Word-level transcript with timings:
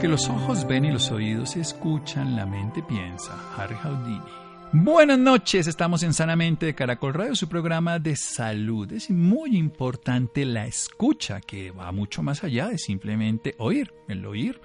Que 0.00 0.08
los 0.08 0.28
ojos 0.28 0.64
ven 0.66 0.84
y 0.84 0.92
los 0.92 1.10
oídos 1.10 1.56
escuchan, 1.56 2.36
la 2.36 2.46
mente 2.46 2.82
piensa. 2.82 3.36
Harry 3.56 3.74
Houdini. 3.74 4.20
Buenas 4.72 5.18
noches, 5.18 5.66
estamos 5.66 6.04
en 6.04 6.12
Sanamente 6.14 6.66
de 6.66 6.74
Caracol 6.74 7.14
Radio, 7.14 7.34
su 7.34 7.48
programa 7.48 7.98
de 7.98 8.14
salud. 8.14 8.92
Es 8.92 9.10
muy 9.10 9.56
importante 9.56 10.44
la 10.44 10.66
escucha, 10.66 11.40
que 11.40 11.72
va 11.72 11.90
mucho 11.90 12.22
más 12.22 12.44
allá 12.44 12.68
de 12.68 12.78
simplemente 12.78 13.56
oír. 13.58 13.92
El 14.06 14.24
oír 14.24 14.60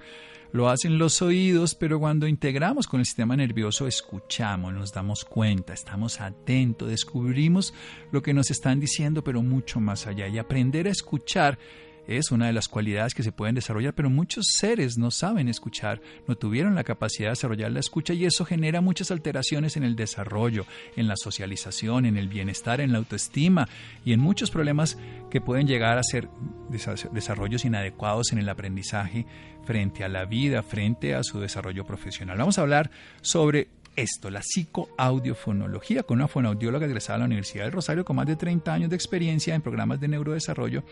lo 0.52 0.68
hacen 0.68 0.98
los 0.98 1.20
oídos, 1.20 1.74
pero 1.74 1.98
cuando 1.98 2.28
integramos 2.28 2.86
con 2.86 3.00
el 3.00 3.06
sistema 3.06 3.34
nervioso, 3.34 3.88
escuchamos, 3.88 4.72
nos 4.72 4.92
damos 4.92 5.24
cuenta, 5.24 5.72
estamos 5.72 6.20
atentos, 6.20 6.88
descubrimos 6.88 7.74
lo 8.12 8.22
que 8.22 8.34
nos 8.34 8.52
están 8.52 8.78
diciendo, 8.78 9.24
pero 9.24 9.42
mucho 9.42 9.80
más 9.80 10.06
allá. 10.06 10.28
Y 10.28 10.38
aprender 10.38 10.86
a 10.86 10.92
escuchar 10.92 11.58
es 12.06 12.30
una 12.30 12.46
de 12.46 12.52
las 12.52 12.68
cualidades 12.68 13.14
que 13.14 13.22
se 13.22 13.32
pueden 13.32 13.54
desarrollar, 13.54 13.94
pero 13.94 14.10
muchos 14.10 14.46
seres 14.52 14.98
no 14.98 15.10
saben 15.10 15.48
escuchar, 15.48 16.00
no 16.26 16.36
tuvieron 16.36 16.74
la 16.74 16.84
capacidad 16.84 17.28
de 17.28 17.32
desarrollar 17.32 17.72
la 17.72 17.80
escucha 17.80 18.14
y 18.14 18.24
eso 18.24 18.44
genera 18.44 18.80
muchas 18.80 19.10
alteraciones 19.10 19.76
en 19.76 19.84
el 19.84 19.96
desarrollo, 19.96 20.66
en 20.96 21.08
la 21.08 21.16
socialización, 21.16 22.06
en 22.06 22.16
el 22.16 22.28
bienestar, 22.28 22.80
en 22.80 22.92
la 22.92 22.98
autoestima 22.98 23.68
y 24.04 24.12
en 24.12 24.20
muchos 24.20 24.50
problemas 24.50 24.98
que 25.30 25.40
pueden 25.40 25.66
llegar 25.66 25.98
a 25.98 26.02
ser 26.02 26.28
desarrollos 27.12 27.64
inadecuados 27.64 28.32
en 28.32 28.38
el 28.38 28.48
aprendizaje 28.48 29.26
frente 29.64 30.04
a 30.04 30.08
la 30.08 30.24
vida, 30.24 30.62
frente 30.62 31.14
a 31.14 31.22
su 31.22 31.40
desarrollo 31.40 31.84
profesional. 31.84 32.38
Vamos 32.38 32.58
a 32.58 32.62
hablar 32.62 32.90
sobre 33.22 33.68
esto, 33.96 34.30
la 34.30 34.42
psicoaudiofonología, 34.42 36.02
con 36.02 36.18
una 36.18 36.28
fonoaudióloga 36.28 36.86
egresada 36.86 37.16
a 37.16 37.18
la 37.20 37.24
Universidad 37.26 37.64
del 37.64 37.72
Rosario 37.72 38.04
con 38.04 38.16
más 38.16 38.26
de 38.26 38.36
30 38.36 38.72
años 38.72 38.90
de 38.90 38.96
experiencia 38.96 39.54
en 39.54 39.62
programas 39.62 40.00
de 40.00 40.08
neurodesarrollo 40.08 40.84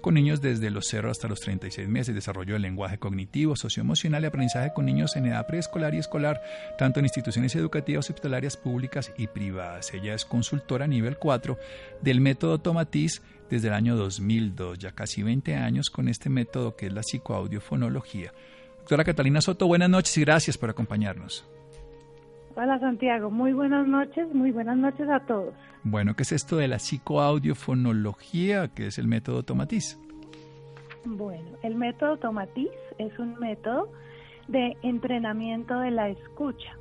con 0.00 0.14
niños 0.14 0.40
desde 0.40 0.70
los 0.70 0.86
0 0.88 1.10
hasta 1.10 1.28
los 1.28 1.40
36 1.40 1.88
meses, 1.88 2.14
desarrollo 2.14 2.54
del 2.54 2.62
lenguaje 2.62 2.98
cognitivo, 2.98 3.56
socioemocional 3.56 4.22
y 4.22 4.26
aprendizaje 4.26 4.72
con 4.74 4.86
niños 4.86 5.16
en 5.16 5.26
edad 5.26 5.46
preescolar 5.46 5.94
y 5.94 5.98
escolar, 5.98 6.40
tanto 6.78 7.00
en 7.00 7.06
instituciones 7.06 7.54
educativas 7.56 8.08
hospitalarias 8.08 8.56
públicas 8.56 9.12
y 9.16 9.26
privadas. 9.26 9.92
Ella 9.94 10.14
es 10.14 10.24
consultora 10.24 10.86
nivel 10.86 11.16
4 11.18 11.58
del 12.02 12.20
método 12.20 12.58
Tomatiz 12.58 13.22
desde 13.50 13.68
el 13.68 13.74
año 13.74 13.96
2002, 13.96 14.78
ya 14.78 14.92
casi 14.92 15.22
20 15.22 15.54
años 15.54 15.90
con 15.90 16.08
este 16.08 16.28
método 16.28 16.76
que 16.76 16.86
es 16.86 16.92
la 16.92 17.02
psicoaudiofonología. 17.02 18.32
Doctora 18.78 19.04
Catalina 19.04 19.40
Soto, 19.40 19.66
buenas 19.66 19.90
noches 19.90 20.16
y 20.16 20.22
gracias 20.22 20.56
por 20.56 20.70
acompañarnos. 20.70 21.44
Hola 22.60 22.76
Santiago, 22.80 23.30
muy 23.30 23.52
buenas 23.52 23.86
noches, 23.86 24.34
muy 24.34 24.50
buenas 24.50 24.76
noches 24.76 25.08
a 25.08 25.20
todos. 25.20 25.54
Bueno, 25.84 26.14
¿qué 26.16 26.24
es 26.24 26.32
esto 26.32 26.56
de 26.56 26.66
la 26.66 26.80
psicoaudiofonología, 26.80 28.66
que 28.74 28.88
es 28.88 28.98
el 28.98 29.06
método 29.06 29.44
Tomatiz? 29.44 29.96
Bueno, 31.04 31.50
el 31.62 31.76
método 31.76 32.16
Tomatiz 32.16 32.72
es 32.98 33.16
un 33.20 33.38
método 33.38 33.88
de 34.48 34.76
entrenamiento 34.82 35.78
de 35.78 35.92
la 35.92 36.08
escucha. 36.08 36.72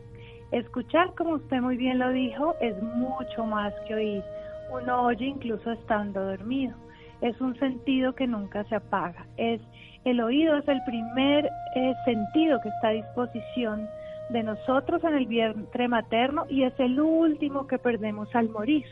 Escuchar, 0.52 1.14
como 1.14 1.36
usted 1.36 1.62
muy 1.62 1.78
bien 1.78 2.00
lo 2.00 2.10
dijo, 2.10 2.56
es 2.60 2.76
mucho 2.82 3.46
más 3.46 3.72
que 3.88 3.94
oír. 3.94 4.24
Uno 4.72 5.04
oye 5.04 5.28
incluso 5.28 5.74
estando 5.74 6.26
dormido. 6.26 6.76
Es 7.22 7.40
un 7.40 7.56
sentido 7.60 8.16
que 8.16 8.26
nunca 8.26 8.64
se 8.64 8.78
apaga. 8.78 9.28
Es 9.38 9.62
el 10.06 10.22
oído 10.22 10.58
es 10.58 10.68
el 10.68 10.82
primer 10.86 11.46
eh, 11.76 11.94
sentido 12.04 12.60
que 12.62 12.70
está 12.70 12.88
a 12.88 12.94
disposición 12.94 13.88
de 14.30 14.44
nosotros 14.44 15.04
en 15.04 15.16
el 15.16 15.26
vientre 15.26 15.88
materno 15.88 16.46
y 16.50 16.64
es 16.64 16.74
el 16.80 17.00
último 17.00 17.68
que 17.68 17.78
perdemos 17.78 18.34
al 18.36 18.50
morir. 18.50 18.86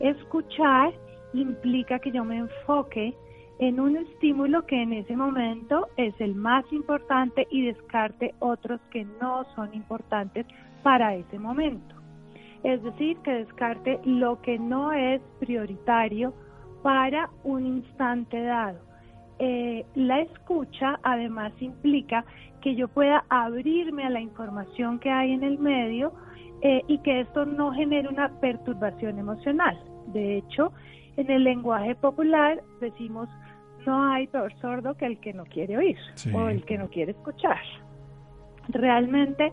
Escuchar 0.00 0.92
implica 1.32 1.98
que 1.98 2.12
yo 2.12 2.24
me 2.24 2.38
enfoque 2.38 3.14
en 3.58 3.80
un 3.80 3.96
estímulo 3.96 4.64
que 4.66 4.80
en 4.80 4.92
ese 4.92 5.16
momento 5.16 5.88
es 5.96 6.14
el 6.20 6.34
más 6.34 6.64
importante 6.72 7.46
y 7.50 7.66
descarte 7.66 8.34
otros 8.38 8.80
que 8.90 9.04
no 9.20 9.44
son 9.54 9.74
importantes 9.74 10.46
para 10.82 11.14
ese 11.16 11.38
momento. 11.38 11.96
Es 12.62 12.82
decir, 12.82 13.16
que 13.18 13.32
descarte 13.32 14.00
lo 14.04 14.40
que 14.42 14.58
no 14.58 14.92
es 14.92 15.20
prioritario 15.40 16.34
para 16.82 17.30
un 17.44 17.66
instante 17.66 18.40
dado. 18.42 18.87
Eh, 19.38 19.84
la 19.94 20.20
escucha 20.20 20.98
además 21.02 21.52
implica 21.60 22.24
que 22.60 22.74
yo 22.74 22.88
pueda 22.88 23.24
abrirme 23.28 24.04
a 24.04 24.10
la 24.10 24.20
información 24.20 24.98
que 24.98 25.10
hay 25.10 25.32
en 25.32 25.44
el 25.44 25.58
medio 25.58 26.12
eh, 26.60 26.82
y 26.88 26.98
que 26.98 27.20
esto 27.20 27.46
no 27.46 27.72
genere 27.72 28.08
una 28.08 28.28
perturbación 28.40 29.18
emocional. 29.18 29.78
De 30.06 30.38
hecho, 30.38 30.72
en 31.16 31.30
el 31.30 31.44
lenguaje 31.44 31.94
popular 31.94 32.62
decimos 32.80 33.28
no 33.86 34.12
hay 34.12 34.26
peor 34.26 34.52
sordo 34.60 34.96
que 34.96 35.06
el 35.06 35.18
que 35.18 35.32
no 35.32 35.44
quiere 35.44 35.78
oír 35.78 35.96
o 36.34 36.48
el 36.48 36.64
que 36.64 36.76
no 36.76 36.88
quiere 36.88 37.12
escuchar. 37.12 37.60
Realmente 38.68 39.52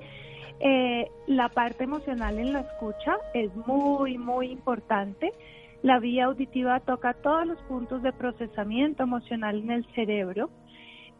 eh, 0.59 1.07
la 1.27 1.49
parte 1.49 1.83
emocional 1.83 2.39
en 2.39 2.53
la 2.53 2.61
escucha 2.61 3.17
es 3.33 3.55
muy, 3.67 4.17
muy 4.17 4.47
importante 4.47 5.33
la 5.81 5.99
vía 5.99 6.25
auditiva 6.25 6.79
toca 6.79 7.13
todos 7.13 7.45
los 7.45 7.59
puntos 7.63 8.01
de 8.03 8.11
procesamiento 8.13 9.03
emocional 9.03 9.59
en 9.59 9.71
el 9.71 9.85
cerebro 9.93 10.49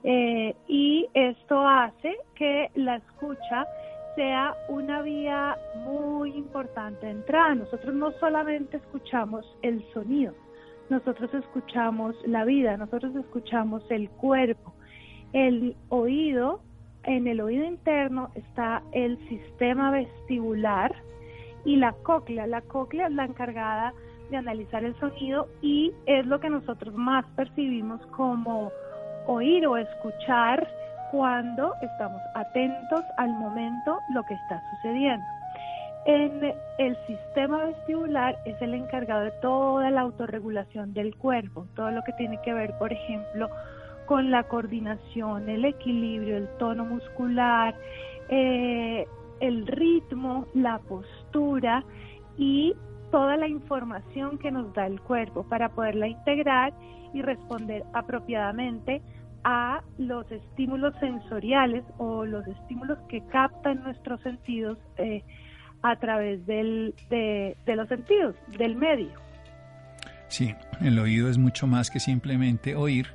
eh, 0.08 0.56
y 0.68 1.08
esto 1.16 1.68
hace 1.68 2.16
que 2.36 2.70
la 2.76 2.98
escucha 2.98 3.66
sea 4.16 4.54
una 4.70 5.02
vía 5.02 5.58
muy 5.84 6.30
importante 6.36 7.08
de 7.08 7.14
entrada. 7.14 7.56
Nosotros 7.56 7.96
no 7.96 8.12
solamente 8.20 8.78
escuchamos 8.78 9.46
el 9.64 9.84
sonido, 9.94 10.34
nosotros 10.90 11.34
escuchamos 11.34 12.16
la 12.28 12.46
vida, 12.46 12.78
nosotros 12.78 13.16
escuchamos 13.16 13.84
el 13.90 14.10
cuerpo. 14.12 14.74
El 15.34 15.76
oído, 15.90 16.62
en 17.04 17.28
el 17.28 17.42
oído 17.42 17.66
interno 17.66 18.30
está 18.36 18.84
el 18.92 19.18
sistema 19.28 19.90
vestibular 19.90 20.96
y 21.66 21.78
la 21.78 21.94
cóclea. 21.94 22.46
La 22.46 22.62
cóclea 22.62 23.08
es 23.08 23.14
la 23.14 23.26
encargada 23.26 23.94
de 24.30 24.38
analizar 24.38 24.84
el 24.84 24.98
sonido 25.00 25.48
y 25.62 25.92
es 26.06 26.26
lo 26.26 26.40
que 26.40 26.50
nosotros 26.50 26.94
más 26.94 27.26
percibimos 27.36 28.02
como 28.08 28.72
oír 29.28 29.66
o 29.68 29.78
escuchar 29.78 30.68
cuando 31.12 31.74
estamos 31.82 32.22
atentos 32.34 33.04
al 33.18 33.30
momento 33.34 34.00
lo 34.14 34.24
que 34.24 34.34
está 34.34 34.62
sucediendo. 34.72 35.26
En 36.06 36.54
el 36.78 36.98
sistema 37.08 37.66
vestibular 37.66 38.38
es 38.46 38.62
el 38.62 38.76
encargado 38.76 39.24
de 39.24 39.32
toda 39.42 39.90
la 39.90 40.02
autorregulación 40.02 40.94
del 40.94 41.16
cuerpo, 41.16 41.66
todo 41.76 41.90
lo 41.90 42.04
que 42.04 42.14
tiene 42.14 42.40
que 42.44 42.54
ver, 42.54 42.78
por 42.78 42.94
ejemplo, 42.94 43.50
con 44.06 44.30
la 44.30 44.44
coordinación, 44.44 45.50
el 45.50 45.66
equilibrio, 45.66 46.38
el 46.38 46.48
tono 46.60 46.86
muscular, 46.86 47.74
eh, 48.30 49.08
el 49.40 49.66
ritmo, 49.66 50.46
la 50.54 50.78
postura 50.80 51.84
y 52.38 52.76
toda 53.12 53.38
la 53.38 53.48
información 53.48 54.38
que 54.38 54.52
nos 54.52 54.74
da 54.74 54.88
el 54.88 55.00
cuerpo 55.02 55.44
para 55.44 55.70
poderla 55.70 56.08
integrar 56.08 56.74
y 57.14 57.22
responder 57.22 57.84
apropiadamente 57.94 59.02
a 59.44 59.82
los 59.98 60.30
estímulos 60.32 60.94
sensoriales 61.00 61.84
o 61.98 62.26
los 62.26 62.46
estímulos 62.48 62.98
que 63.08 63.22
captan 63.28 63.84
nuestros 63.84 64.20
sentidos 64.22 64.78
eh, 64.98 65.24
a 65.84 65.96
través 65.98 66.46
del, 66.48 66.96
de, 67.10 67.56
de 67.66 67.76
los 67.76 67.88
sentidos, 67.88 68.36
del 68.58 68.76
medio. 68.76 69.12
Sí, 70.28 70.54
el 70.82 70.98
oído 70.98 71.30
es 71.30 71.38
mucho 71.38 71.68
más 71.68 71.92
que 71.92 72.00
simplemente 72.00 72.76
oír, 72.76 73.08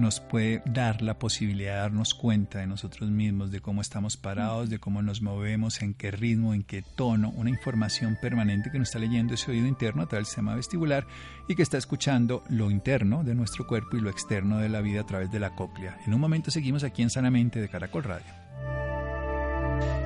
nos 0.00 0.20
puede 0.20 0.62
dar 0.66 1.02
la 1.02 1.18
posibilidad 1.18 1.74
de 1.74 1.80
darnos 1.80 2.14
cuenta 2.14 2.58
de 2.58 2.66
nosotros 2.66 3.10
mismos, 3.10 3.50
de 3.50 3.60
cómo 3.60 3.80
estamos 3.80 4.16
parados, 4.16 4.70
de 4.70 4.78
cómo 4.78 5.02
nos 5.02 5.22
movemos, 5.22 5.82
en 5.82 5.94
qué 5.94 6.10
ritmo, 6.10 6.54
en 6.54 6.62
qué 6.62 6.82
tono, 6.82 7.30
una 7.36 7.50
información 7.50 8.18
permanente 8.20 8.70
que 8.70 8.78
nos 8.78 8.88
está 8.88 8.98
leyendo 8.98 9.34
ese 9.34 9.50
oído 9.50 9.66
interno 9.66 10.02
a 10.02 10.06
través 10.06 10.26
del 10.26 10.30
sistema 10.30 10.54
vestibular 10.54 11.06
y 11.48 11.54
que 11.54 11.62
está 11.62 11.78
escuchando 11.78 12.42
lo 12.48 12.70
interno 12.70 13.22
de 13.22 13.34
nuestro 13.34 13.66
cuerpo 13.66 13.96
y 13.96 14.00
lo 14.00 14.10
externo 14.10 14.58
de 14.58 14.68
la 14.68 14.80
vida 14.80 15.02
a 15.02 15.06
través 15.06 15.30
de 15.30 15.40
la 15.40 15.54
cóclea. 15.54 15.98
En 16.06 16.14
un 16.14 16.20
momento 16.20 16.50
seguimos 16.50 16.82
aquí 16.84 17.02
en 17.02 17.10
Sanamente 17.10 17.60
de 17.60 17.68
Caracol 17.68 18.04
Radio. 18.04 18.32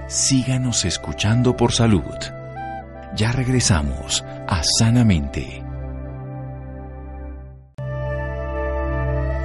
Síganos 0.08 0.84
escuchando 0.84 1.56
por 1.56 1.72
salud. 1.72 2.02
Ya 3.16 3.32
regresamos 3.32 4.22
a 4.46 4.62
Sanamente. 4.62 5.63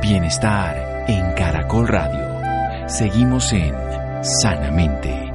Bienestar 0.10 1.06
en 1.08 1.34
Caracol 1.36 1.88
Radio. 1.88 2.90
Seguimos 2.90 3.54
en 3.54 3.76
Sanamente. 4.24 5.30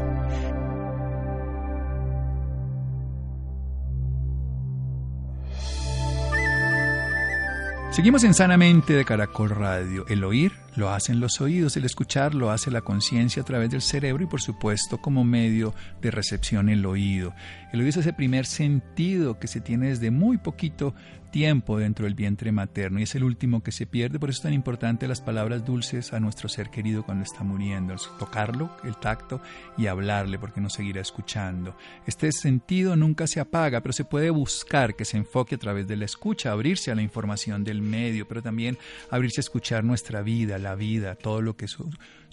Seguimos 7.93 8.25
en 8.25 8.35
Sanamente 8.35 8.95
de 8.95 9.05
Caracol 9.05 9.51
Radio. 9.51 10.05
El 10.09 10.25
oír 10.25 10.51
lo 10.75 10.91
hacen 10.91 11.21
los 11.21 11.41
oídos, 11.41 11.77
el 11.77 11.85
escuchar 11.85 12.35
lo 12.35 12.51
hace 12.51 12.73
la 12.73 12.81
conciencia 12.81 13.43
a 13.43 13.45
través 13.45 13.71
del 13.71 13.83
cerebro 13.83 14.25
y 14.25 14.27
por 14.27 14.41
supuesto 14.41 14.99
como 14.99 15.23
medio 15.23 15.73
de 16.03 16.11
recepción 16.11 16.69
el 16.69 16.85
oído. 16.85 17.33
El 17.73 17.79
oído 17.79 17.91
es 17.91 17.99
ese 17.99 18.13
primer 18.13 18.47
sentido 18.47 19.39
que 19.39 19.47
se 19.47 19.61
tiene 19.61 19.91
desde 19.91 20.11
muy 20.11 20.39
poquito 20.39 20.97
tiempo 21.35 21.81
dentro 21.81 22.05
del 22.05 22.15
vientre 22.15 22.53
materno 22.53 23.01
y 23.01 23.03
es 23.03 23.17
el 23.17 23.25
último 23.25 23.61
que 23.61 23.73
se 23.73 23.87
pierde, 23.87 24.21
por 24.21 24.31
eso 24.31 24.39
es 24.39 24.43
tan 24.45 24.53
importante 24.53 25.09
las 25.09 25.21
palabras 25.21 25.65
dulces 25.65 26.13
a 26.13 26.21
nuestro 26.21 26.49
ser 26.49 26.71
querido 26.71 27.03
cuando 27.03 27.25
está 27.25 27.43
muriendo, 27.43 27.93
tocarlo, 28.21 28.71
el 28.85 28.97
tacto 28.99 29.41
y 29.77 29.89
hablarle 29.89 30.39
porque 30.39 30.61
nos 30.61 30.75
seguirá 30.75 31.01
escuchando. 31.01 31.77
Este 32.07 32.31
sentido 32.31 32.95
nunca 32.95 33.27
se 33.27 33.41
apaga, 33.41 33.81
pero 33.81 33.93
se 33.93 34.05
puede 34.05 34.31
buscar 34.31 34.95
que 34.95 35.05
se 35.05 35.17
enfoque 35.17 35.57
a 35.57 35.59
través 35.59 35.89
de 35.89 35.97
la 35.97 36.05
escucha, 36.05 36.53
abrirse 36.53 36.93
a 36.93 36.95
la 36.95 37.03
información 37.03 37.65
del 37.65 37.83
medio, 37.83 38.29
pero 38.29 38.41
también 38.41 38.79
abrirse 39.11 39.41
a 39.41 39.43
escuchar 39.43 39.83
nuestra 39.83 40.23
vida, 40.23 40.59
la 40.59 40.77
vida, 40.77 41.17
todo 41.17 41.43
lo 41.43 41.57
que 41.57 41.67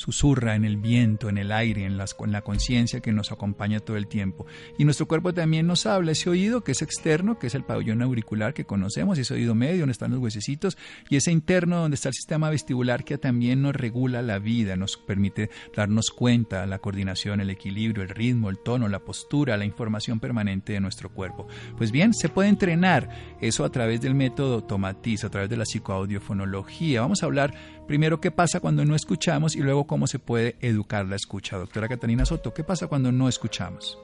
susurra 0.01 0.55
en 0.55 0.65
el 0.65 0.77
viento, 0.77 1.29
en 1.29 1.37
el 1.37 1.51
aire, 1.51 1.85
en, 1.85 1.95
las, 1.95 2.15
en 2.19 2.31
la 2.31 2.41
conciencia 2.41 2.99
que 2.99 3.11
nos 3.11 3.31
acompaña 3.31 3.79
todo 3.79 3.97
el 3.97 4.07
tiempo. 4.07 4.45
Y 4.77 4.83
nuestro 4.83 5.07
cuerpo 5.07 5.33
también 5.33 5.67
nos 5.67 5.85
habla, 5.85 6.11
ese 6.11 6.29
oído 6.29 6.63
que 6.63 6.71
es 6.71 6.81
externo, 6.81 7.37
que 7.37 7.47
es 7.47 7.55
el 7.55 7.63
pabellón 7.63 8.01
auricular 8.01 8.53
que 8.53 8.65
conocemos, 8.65 9.17
ese 9.17 9.35
oído 9.35 9.53
medio 9.55 9.81
donde 9.81 9.91
están 9.91 10.11
los 10.11 10.19
huesecitos, 10.19 10.77
y 11.09 11.15
ese 11.15 11.31
interno 11.31 11.79
donde 11.79 11.95
está 11.95 12.09
el 12.09 12.15
sistema 12.15 12.49
vestibular 12.49 13.03
que 13.03 13.17
también 13.17 13.61
nos 13.61 13.75
regula 13.75 14.21
la 14.21 14.39
vida, 14.39 14.75
nos 14.75 14.97
permite 14.97 15.49
darnos 15.75 16.09
cuenta, 16.09 16.65
la 16.65 16.79
coordinación, 16.79 17.39
el 17.39 17.51
equilibrio, 17.51 18.03
el 18.03 18.09
ritmo, 18.09 18.49
el 18.49 18.57
tono, 18.57 18.87
la 18.87 18.99
postura, 18.99 19.55
la 19.55 19.65
información 19.65 20.19
permanente 20.19 20.73
de 20.73 20.79
nuestro 20.79 21.09
cuerpo. 21.09 21.47
Pues 21.77 21.91
bien, 21.91 22.13
se 22.13 22.29
puede 22.29 22.49
entrenar 22.49 23.37
eso 23.39 23.63
a 23.63 23.71
través 23.71 24.01
del 24.01 24.15
método 24.15 24.63
Tomatiz, 24.63 25.23
a 25.23 25.29
través 25.29 25.49
de 25.49 25.57
la 25.57 25.65
psicoaudiofonología. 25.65 27.01
Vamos 27.01 27.21
a 27.21 27.27
hablar 27.27 27.53
primero 27.87 28.21
qué 28.21 28.31
pasa 28.31 28.59
cuando 28.59 28.85
no 28.85 28.95
escuchamos 28.95 29.55
y 29.55 29.59
luego 29.59 29.85
cómo 29.91 30.07
se 30.07 30.19
puede 30.19 30.55
educar 30.61 31.05
la 31.05 31.17
escucha. 31.17 31.57
Doctora 31.57 31.89
Catalina 31.89 32.23
Soto, 32.23 32.53
¿qué 32.53 32.63
pasa 32.63 32.87
cuando 32.87 33.11
no 33.11 33.27
escuchamos? 33.27 33.99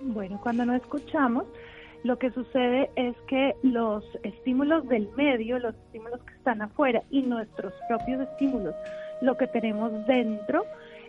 Bueno, 0.00 0.40
cuando 0.42 0.66
no 0.66 0.74
escuchamos, 0.74 1.44
lo 2.02 2.18
que 2.18 2.32
sucede 2.32 2.90
es 2.96 3.14
que 3.28 3.54
los 3.62 4.02
estímulos 4.24 4.88
del 4.88 5.08
medio, 5.16 5.60
los 5.60 5.76
estímulos 5.76 6.20
que 6.24 6.34
están 6.34 6.60
afuera 6.60 7.04
y 7.08 7.22
nuestros 7.22 7.72
propios 7.86 8.22
estímulos, 8.32 8.74
lo 9.22 9.36
que 9.36 9.46
tenemos 9.46 9.92
dentro, 10.08 10.64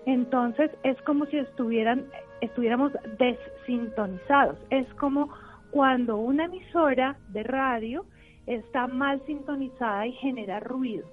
entonces 0.06 0.70
es 0.84 1.02
como 1.02 1.26
si 1.26 1.38
estuvieran, 1.38 2.06
estuviéramos 2.42 2.92
desintonizados. 3.18 4.60
Es 4.70 4.86
como 4.94 5.28
cuando 5.72 6.18
una 6.18 6.46
emisora 6.46 7.18
de 7.30 7.42
radio 7.42 8.06
está 8.46 8.86
mal 8.86 9.24
sintonizada 9.26 10.06
y 10.06 10.12
genera 10.12 10.60
ruido. 10.60 11.08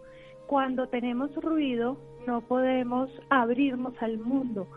Cuando 0.46 0.86
tenemos 0.88 1.34
ruido 1.36 1.96
no 2.28 2.42
podemos 2.42 3.08
abrirnos 3.30 3.94
al 4.02 4.18
mundo. 4.18 4.68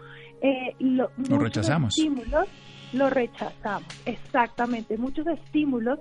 Eh, 0.42 0.74
lo, 0.80 1.12
rechazamos. 1.38 1.98
Estímulos 1.98 2.48
lo 2.94 3.09
rechazamos. 3.09 3.89
Exactamente, 4.06 4.98
muchos 4.98 5.27
estímulos 5.27 6.00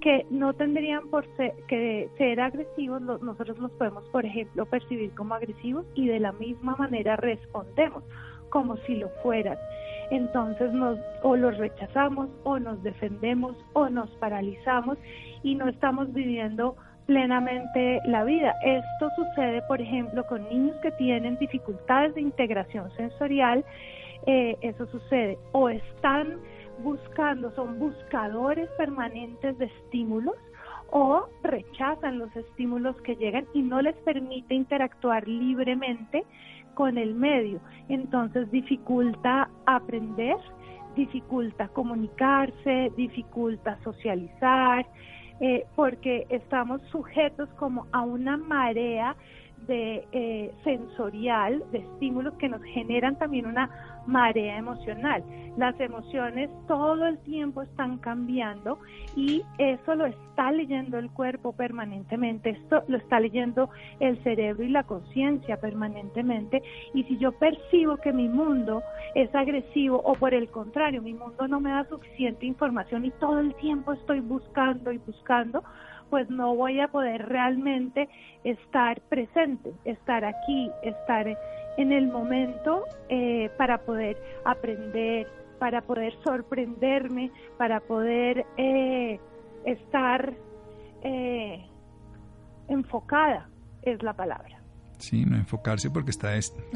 que 0.00 0.26
no 0.30 0.54
tendrían 0.54 1.08
por 1.08 1.24
ser, 1.36 1.52
que 1.68 2.08
ser 2.16 2.40
agresivos, 2.40 3.02
nosotros 3.02 3.58
los 3.58 3.70
podemos, 3.72 4.04
por 4.08 4.24
ejemplo, 4.24 4.64
percibir 4.64 5.10
como 5.14 5.34
agresivos 5.34 5.84
y 5.94 6.08
de 6.08 6.18
la 6.18 6.32
misma 6.32 6.76
manera 6.76 7.16
respondemos 7.16 8.02
como 8.48 8.78
si 8.78 8.96
lo 8.96 9.10
fueran. 9.22 9.58
Entonces 10.10 10.72
nos 10.72 10.98
o 11.22 11.36
los 11.36 11.58
rechazamos 11.58 12.30
o 12.44 12.58
nos 12.58 12.82
defendemos 12.82 13.54
o 13.74 13.90
nos 13.90 14.08
paralizamos 14.16 14.96
y 15.42 15.56
no 15.56 15.68
estamos 15.68 16.12
viviendo 16.14 16.76
plenamente 17.06 18.00
la 18.04 18.24
vida. 18.24 18.54
Esto 18.62 19.10
sucede, 19.16 19.62
por 19.62 19.80
ejemplo, 19.80 20.26
con 20.26 20.48
niños 20.48 20.76
que 20.82 20.90
tienen 20.92 21.38
dificultades 21.38 22.14
de 22.14 22.20
integración 22.20 22.90
sensorial 22.96 23.64
eh, 24.26 24.56
eso 24.60 24.86
sucede. 24.86 25.38
O 25.52 25.68
están 25.68 26.38
buscando, 26.82 27.50
son 27.52 27.78
buscadores 27.78 28.68
permanentes 28.76 29.56
de 29.58 29.66
estímulos 29.66 30.34
o 30.90 31.26
rechazan 31.42 32.18
los 32.18 32.34
estímulos 32.36 32.96
que 33.02 33.16
llegan 33.16 33.46
y 33.54 33.62
no 33.62 33.80
les 33.82 33.96
permite 33.96 34.54
interactuar 34.54 35.26
libremente 35.26 36.24
con 36.74 36.98
el 36.98 37.14
medio. 37.14 37.60
Entonces 37.88 38.50
dificulta 38.50 39.48
aprender, 39.66 40.36
dificulta 40.94 41.68
comunicarse, 41.68 42.92
dificulta 42.96 43.78
socializar, 43.82 44.86
eh, 45.40 45.66
porque 45.74 46.26
estamos 46.30 46.80
sujetos 46.90 47.48
como 47.58 47.86
a 47.92 48.02
una 48.02 48.36
marea 48.36 49.16
de 49.66 50.06
eh, 50.12 50.52
sensorial, 50.64 51.62
de 51.72 51.78
estímulos 51.78 52.34
que 52.34 52.48
nos 52.48 52.62
generan 52.62 53.16
también 53.16 53.46
una 53.46 53.95
marea 54.06 54.58
emocional. 54.58 55.24
Las 55.56 55.78
emociones 55.80 56.50
todo 56.68 57.06
el 57.06 57.18
tiempo 57.20 57.62
están 57.62 57.98
cambiando 57.98 58.78
y 59.16 59.42
eso 59.56 59.94
lo 59.94 60.04
está 60.04 60.52
leyendo 60.52 60.98
el 60.98 61.10
cuerpo 61.10 61.52
permanentemente, 61.52 62.50
esto 62.50 62.82
lo 62.88 62.98
está 62.98 63.20
leyendo 63.20 63.70
el 64.00 64.22
cerebro 64.22 64.64
y 64.64 64.68
la 64.68 64.82
conciencia 64.82 65.58
permanentemente. 65.58 66.62
Y 66.92 67.04
si 67.04 67.16
yo 67.16 67.32
percibo 67.32 67.96
que 67.96 68.12
mi 68.12 68.28
mundo 68.28 68.82
es 69.14 69.34
agresivo 69.34 70.02
o 70.04 70.14
por 70.14 70.34
el 70.34 70.48
contrario, 70.50 71.00
mi 71.00 71.14
mundo 71.14 71.48
no 71.48 71.58
me 71.58 71.70
da 71.70 71.84
suficiente 71.88 72.44
información 72.44 73.06
y 73.06 73.10
todo 73.12 73.40
el 73.40 73.54
tiempo 73.54 73.94
estoy 73.94 74.20
buscando 74.20 74.92
y 74.92 74.98
buscando, 74.98 75.64
pues 76.10 76.28
no 76.30 76.54
voy 76.54 76.80
a 76.80 76.88
poder 76.88 77.26
realmente 77.28 78.08
estar 78.44 79.00
presente, 79.08 79.72
estar 79.84 80.24
aquí, 80.24 80.70
estar 80.82 81.26
en 81.76 81.92
el 81.92 82.08
momento 82.08 82.84
eh, 83.08 83.50
para 83.56 83.78
poder 83.78 84.16
aprender, 84.44 85.26
para 85.58 85.82
poder 85.82 86.14
sorprenderme, 86.24 87.30
para 87.58 87.80
poder 87.80 88.46
eh, 88.56 89.20
estar 89.64 90.34
eh, 91.02 91.66
enfocada, 92.68 93.48
es 93.82 94.02
la 94.02 94.14
palabra. 94.14 94.60
Sí, 94.98 95.24
no 95.26 95.36
enfocarse 95.36 95.90
porque 95.90 96.10
está, 96.10 96.32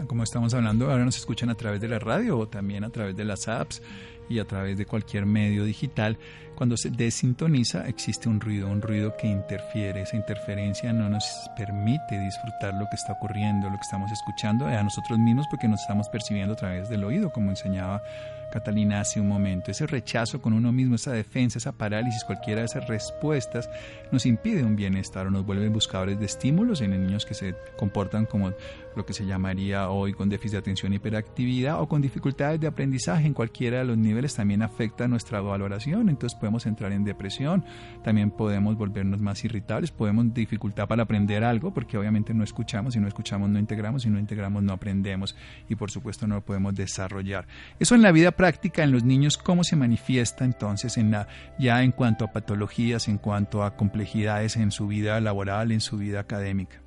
como 0.07 0.23
estamos 0.23 0.53
hablando, 0.53 0.91
ahora 0.91 1.05
nos 1.05 1.17
escuchan 1.17 1.49
a 1.49 1.55
través 1.55 1.81
de 1.81 1.89
la 1.89 1.99
radio 1.99 2.39
o 2.39 2.49
también 2.49 2.85
a 2.85 2.91
través 2.91 3.17
de 3.17 3.25
las 3.25 3.49
apps 3.49 3.83
y 4.31 4.39
a 4.39 4.47
través 4.47 4.79
de 4.79 4.87
cualquier 4.87 5.27
medio 5.27 5.65
digital. 5.65 6.17
Cuando 6.55 6.77
se 6.77 6.91
desintoniza 6.91 7.87
existe 7.89 8.29
un 8.29 8.41
ruido, 8.41 8.69
un 8.69 8.81
ruido 8.81 9.17
que 9.17 9.27
interfiere. 9.27 10.03
Esa 10.03 10.17
interferencia 10.17 10.93
no 10.93 11.09
nos 11.09 11.25
permite 11.57 12.19
disfrutar 12.19 12.75
lo 12.75 12.87
que 12.89 12.97
está 12.97 13.13
ocurriendo, 13.13 13.69
lo 13.69 13.77
que 13.77 13.83
estamos 13.83 14.11
escuchando 14.13 14.67
a 14.67 14.83
nosotros 14.83 15.19
mismos 15.19 15.47
porque 15.51 15.69
nos 15.69 15.81
estamos 15.81 16.09
percibiendo 16.09 16.55
a 16.55 16.57
través 16.57 16.89
del 16.89 17.05
oído, 17.05 17.31
como 17.31 17.51
enseñaba 17.51 18.03
Catalina 18.51 19.01
hace 19.01 19.21
un 19.21 19.29
momento. 19.29 19.71
Ese 19.71 19.87
rechazo 19.87 20.43
con 20.43 20.53
uno 20.53 20.73
mismo, 20.73 20.97
esa 20.97 21.13
defensa, 21.13 21.59
esa 21.59 21.73
parálisis, 21.73 22.25
cualquiera 22.25 22.61
de 22.61 22.67
esas 22.67 22.87
respuestas 22.89 23.71
nos 24.13 24.27
impide 24.27 24.63
un 24.65 24.77
bienestar 24.77 25.27
o 25.27 25.31
nos 25.31 25.47
vuelven 25.47 25.73
buscadores 25.73 26.19
de 26.19 26.27
estímulos 26.27 26.81
en 26.81 26.91
niños 26.91 27.25
que 27.25 27.35
se 27.35 27.55
comportan 27.79 28.27
como 28.27 28.53
lo 28.97 29.07
que 29.07 29.13
se 29.13 29.27
llamaría 29.27 29.91
hoy 29.91 30.13
con 30.13 30.29
déficit 30.29 30.53
de 30.53 30.59
atención 30.59 30.93
y 30.93 30.97
hiperactividad 30.97 31.81
o 31.81 31.89
con 31.89 32.03
dificultades 32.03 32.61
de 32.61 32.67
aprendizaje 32.67 33.27
en 33.27 33.35
cualquiera 33.35 33.79
de 33.79 33.85
los 33.85 33.99
niveles 33.99 34.35
también 34.35 34.63
afecta 34.63 35.09
nuestra 35.09 35.41
valoración, 35.41 36.09
entonces 36.09 36.39
podemos 36.39 36.67
entrar 36.67 36.93
en 36.93 37.05
depresión, 37.05 37.65
también 38.03 38.31
podemos 38.31 38.77
volvernos 38.77 39.21
más 39.21 39.45
irritables, 39.45 39.91
podemos 39.91 40.33
dificultad 40.35 40.89
para 40.89 41.05
aprender 41.05 41.45
algo 41.45 41.73
porque 41.73 41.97
obviamente 41.97 42.35
no 42.35 42.45
escuchamos, 42.45 42.95
si 42.95 43.01
no 43.01 43.09
escuchamos 43.09 43.49
no 43.49 43.59
integramos, 43.59 44.03
si 44.03 44.11
no 44.11 44.19
integramos 44.19 44.63
no 44.63 44.73
aprendemos 44.73 45.37
y 45.69 45.75
por 45.75 45.91
supuesto 45.91 46.27
no 46.27 46.37
lo 46.37 46.45
podemos 46.45 46.75
desarrollar. 46.75 47.47
Eso 47.79 47.95
en 47.95 48.03
la 48.03 48.13
vida 48.13 48.33
práctica 48.33 48.83
en 48.83 48.93
los 48.93 49.05
niños, 49.05 49.39
¿cómo 49.39 49.65
se 49.65 49.77
manifiesta 49.77 50.45
entonces 50.45 50.97
en 50.99 51.11
la, 51.11 51.29
ya 51.59 51.83
en 51.83 51.93
cuanto 51.93 52.25
a 52.25 52.33
patologías, 52.33 53.09
en 53.09 53.19
cuanto 53.19 53.63
a 53.63 53.77
complejidades 53.77 54.57
en 54.57 54.71
su 54.71 54.87
vida 54.87 55.21
laboral, 55.21 55.73
en 55.73 55.81
su 55.81 55.97
vida 55.97 56.21
académica? 56.21 56.81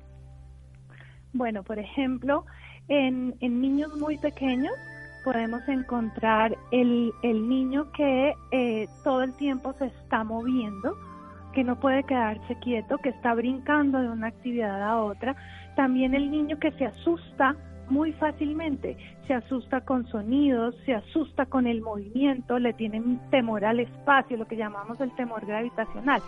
Bueno, 1.34 1.64
por 1.64 1.80
ejemplo, 1.80 2.46
en, 2.86 3.34
niños 3.40 3.94
muy 3.96 4.16
pequeños 4.18 4.72
podemos 5.24 5.66
encontrar 5.68 6.56
el, 6.70 7.12
el 7.22 7.48
niño 7.48 7.90
que 7.92 8.34
eh, 8.52 8.86
todo 9.02 9.22
el 9.24 9.32
tiempo 9.34 9.72
se 9.74 9.86
está 9.86 10.22
moviendo, 10.22 10.96
que 11.52 11.64
no 11.64 11.80
puede 11.80 12.04
quedarse 12.04 12.56
quieto, 12.60 12.98
que 12.98 13.08
está 13.08 13.34
brincando 13.34 14.00
de 14.00 14.10
una 14.10 14.28
actividad 14.28 14.80
a 14.80 15.02
otra. 15.02 15.34
También 15.74 16.14
el 16.14 16.30
niño 16.30 16.58
que 16.60 16.70
se 16.72 16.86
asusta 16.86 17.56
muy 17.88 18.12
fácilmente. 18.12 18.96
Se 19.26 19.34
asusta 19.34 19.80
con 19.80 20.06
sonidos, 20.06 20.76
se 20.86 20.94
asusta 20.94 21.46
con 21.46 21.66
el 21.66 21.80
movimiento, 21.80 22.60
le 22.60 22.74
tienen 22.74 23.20
temor 23.30 23.64
al 23.64 23.80
espacio, 23.80 24.36
lo 24.36 24.46
que 24.46 24.56
llamamos 24.56 25.00
el 25.00 25.10
temor 25.16 25.44
gravitacional. 25.46 26.22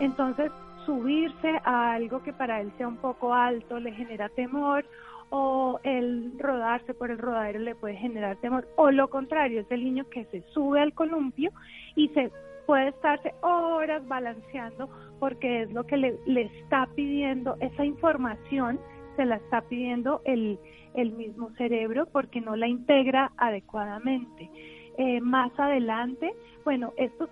Entonces, 0.00 0.50
subirse 0.88 1.60
a 1.64 1.92
algo 1.92 2.22
que 2.22 2.32
para 2.32 2.62
él 2.62 2.72
sea 2.78 2.88
un 2.88 2.96
poco 2.96 3.34
alto 3.34 3.78
le 3.78 3.92
genera 3.92 4.30
temor 4.30 4.86
o 5.28 5.78
el 5.82 6.32
rodarse 6.38 6.94
por 6.94 7.10
el 7.10 7.18
rodadero 7.18 7.58
le 7.58 7.74
puede 7.74 7.94
generar 7.96 8.36
temor, 8.36 8.66
o 8.76 8.90
lo 8.90 9.10
contrario, 9.10 9.60
es 9.60 9.70
el 9.70 9.84
niño 9.84 10.08
que 10.08 10.24
se 10.26 10.40
sube 10.54 10.80
al 10.80 10.94
columpio 10.94 11.50
y 11.94 12.08
se 12.08 12.32
puede 12.64 12.88
estarse 12.88 13.34
horas 13.42 14.08
balanceando 14.08 14.88
porque 15.20 15.64
es 15.64 15.72
lo 15.74 15.84
que 15.84 15.98
le, 15.98 16.16
está 16.58 16.88
pidiendo 16.94 17.58
esa 17.60 17.84
información, 17.84 18.80
se 19.16 19.26
la 19.26 19.36
está 19.36 19.60
pidiendo 19.60 20.22
el, 20.24 20.58
el 20.94 21.12
mismo 21.12 21.50
cerebro 21.58 22.06
porque 22.06 22.40
no 22.40 22.56
la 22.56 22.66
integra 22.66 23.32
adecuadamente. 23.36 24.50
Eh, 24.96 25.20
más 25.20 25.52
adelante, 25.58 26.32
bueno, 26.64 26.94
esto, 26.96 27.28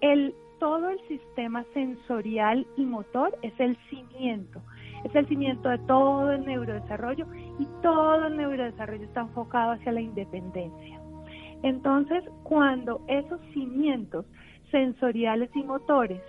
el, 0.00 0.34
todo 0.58 0.88
el 0.90 1.00
sistema 1.08 1.64
sensorial 1.74 2.66
y 2.76 2.84
motor 2.84 3.36
es 3.42 3.52
el 3.58 3.76
cimiento, 3.88 4.60
es 5.04 5.14
el 5.14 5.26
cimiento 5.28 5.68
de 5.68 5.78
todo 5.78 6.32
el 6.32 6.44
neurodesarrollo 6.44 7.26
y 7.58 7.66
todo 7.82 8.26
el 8.26 8.36
neurodesarrollo 8.36 9.04
está 9.04 9.22
enfocado 9.22 9.72
hacia 9.72 9.92
la 9.92 10.00
independencia. 10.00 11.00
Entonces, 11.62 12.24
cuando 12.42 13.00
esos 13.08 13.40
cimientos 13.52 14.26
sensoriales 14.70 15.50
y 15.54 15.62
motores 15.62 16.20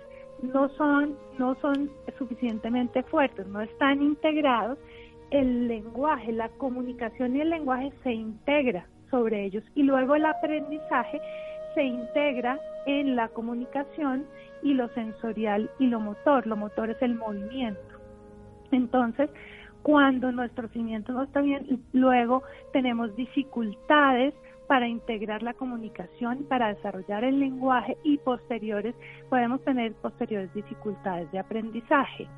no 0.42 0.68
son, 0.70 1.16
no 1.38 1.54
son 1.56 1.90
suficientemente 2.18 3.02
fuertes, 3.04 3.46
no 3.48 3.60
están 3.60 4.02
integrados, 4.02 4.78
el 5.30 5.68
lenguaje, 5.68 6.32
la 6.32 6.48
comunicación 6.50 7.36
y 7.36 7.42
el 7.42 7.50
lenguaje 7.50 7.92
se 8.02 8.12
integra 8.12 8.86
sobre 9.10 9.44
ellos 9.44 9.64
y 9.74 9.82
luego 9.82 10.14
el 10.14 10.24
aprendizaje 10.24 11.20
se 11.74 11.84
integra 11.84 12.60
en 12.86 13.16
la 13.16 13.28
comunicación 13.28 14.26
y 14.62 14.74
lo 14.74 14.88
sensorial 14.90 15.70
y 15.78 15.86
lo 15.86 16.00
motor. 16.00 16.46
Lo 16.46 16.56
motor 16.56 16.90
es 16.90 17.00
el 17.02 17.14
movimiento. 17.14 17.80
Entonces, 18.70 19.30
cuando 19.82 20.32
nuestro 20.32 20.68
cimiento 20.68 21.12
no 21.12 21.22
está 21.22 21.40
bien, 21.40 21.82
luego 21.92 22.42
tenemos 22.72 23.14
dificultades 23.16 24.34
para 24.66 24.86
integrar 24.86 25.42
la 25.42 25.54
comunicación, 25.54 26.44
para 26.44 26.74
desarrollar 26.74 27.24
el 27.24 27.40
lenguaje 27.40 27.96
y 28.04 28.18
posteriores, 28.18 28.94
podemos 29.30 29.64
tener 29.64 29.94
posteriores 29.94 30.52
dificultades 30.52 31.32
de 31.32 31.38
aprendizaje. 31.38 32.28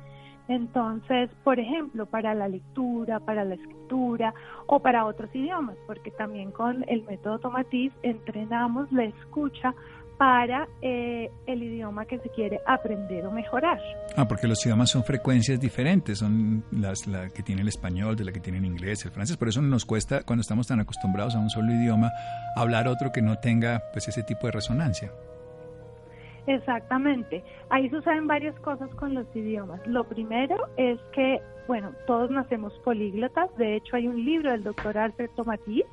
Entonces, 0.51 1.29
por 1.45 1.61
ejemplo, 1.61 2.05
para 2.05 2.33
la 2.33 2.49
lectura, 2.49 3.21
para 3.21 3.45
la 3.45 3.55
escritura 3.55 4.33
o 4.67 4.81
para 4.81 5.05
otros 5.05 5.33
idiomas, 5.33 5.77
porque 5.87 6.11
también 6.11 6.51
con 6.51 6.83
el 6.89 7.03
método 7.03 7.39
Tomatiz 7.39 7.93
entrenamos 8.03 8.91
la 8.91 9.05
escucha 9.05 9.73
para 10.17 10.67
eh, 10.81 11.31
el 11.47 11.63
idioma 11.63 12.05
que 12.05 12.19
se 12.19 12.29
quiere 12.29 12.59
aprender 12.67 13.25
o 13.25 13.31
mejorar. 13.31 13.79
Ah, 14.17 14.27
porque 14.27 14.45
los 14.45 14.63
idiomas 14.65 14.89
son 14.89 15.05
frecuencias 15.05 15.57
diferentes, 15.57 16.19
son 16.19 16.65
las 16.71 17.07
la 17.07 17.29
que 17.29 17.43
tiene 17.43 17.61
el 17.61 17.69
español, 17.69 18.17
de 18.17 18.25
la 18.25 18.33
que 18.33 18.41
tiene 18.41 18.57
el 18.57 18.65
inglés, 18.65 19.05
el 19.05 19.11
francés, 19.11 19.37
por 19.37 19.47
eso 19.47 19.61
nos 19.61 19.85
cuesta, 19.85 20.23
cuando 20.23 20.41
estamos 20.41 20.67
tan 20.67 20.81
acostumbrados 20.81 21.33
a 21.33 21.39
un 21.39 21.49
solo 21.49 21.71
idioma, 21.71 22.11
hablar 22.57 22.89
otro 22.89 23.13
que 23.13 23.21
no 23.21 23.37
tenga 23.37 23.81
pues 23.93 24.09
ese 24.09 24.21
tipo 24.21 24.47
de 24.47 24.51
resonancia. 24.51 25.11
Exactamente. 26.47 27.43
Ahí 27.69 27.89
suceden 27.89 28.27
varias 28.27 28.57
cosas 28.61 28.93
con 28.95 29.13
los 29.13 29.25
idiomas. 29.35 29.85
Lo 29.85 30.03
primero 30.03 30.67
es 30.77 30.99
que, 31.13 31.39
bueno, 31.67 31.91
todos 32.07 32.31
nacemos 32.31 32.73
políglotas. 32.79 33.55
De 33.57 33.75
hecho, 33.75 33.95
hay 33.95 34.07
un 34.07 34.23
libro 34.23 34.51
del 34.51 34.63
doctor 34.63 34.97
Alfred 34.97 35.29
Tomatiz, 35.35 35.85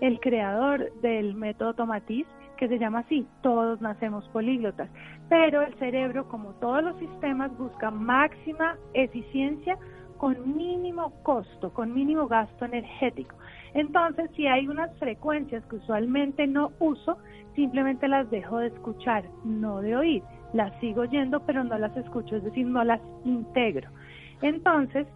el 0.00 0.20
creador 0.20 0.92
del 1.00 1.34
método 1.34 1.74
Tomatiz, 1.74 2.26
que 2.58 2.68
se 2.68 2.78
llama 2.78 3.00
así, 3.00 3.26
todos 3.42 3.80
nacemos 3.80 4.28
políglotas. 4.28 4.90
Pero 5.30 5.62
el 5.62 5.74
cerebro, 5.78 6.28
como 6.28 6.50
todos 6.54 6.84
los 6.84 6.98
sistemas, 6.98 7.56
busca 7.56 7.90
máxima 7.90 8.76
eficiencia 8.92 9.78
con 10.18 10.54
mínimo 10.54 11.14
costo, 11.22 11.72
con 11.72 11.94
mínimo 11.94 12.28
gasto 12.28 12.66
energético. 12.66 13.34
Entonces, 13.74 14.30
si 14.36 14.46
hay 14.46 14.68
unas 14.68 14.96
frecuencias 14.98 15.64
que 15.66 15.76
usualmente 15.76 16.46
no 16.46 16.72
uso, 16.80 17.18
simplemente 17.54 18.08
las 18.08 18.30
dejo 18.30 18.58
de 18.58 18.68
escuchar, 18.68 19.24
no 19.44 19.80
de 19.80 19.96
oír. 19.96 20.22
Las 20.52 20.78
sigo 20.80 21.02
oyendo, 21.02 21.40
pero 21.46 21.62
no 21.64 21.78
las 21.78 21.96
escucho, 21.96 22.36
es 22.36 22.44
decir, 22.44 22.66
no 22.66 22.82
las 22.82 23.00
integro. 23.24 23.88
Entonces, 24.42 25.06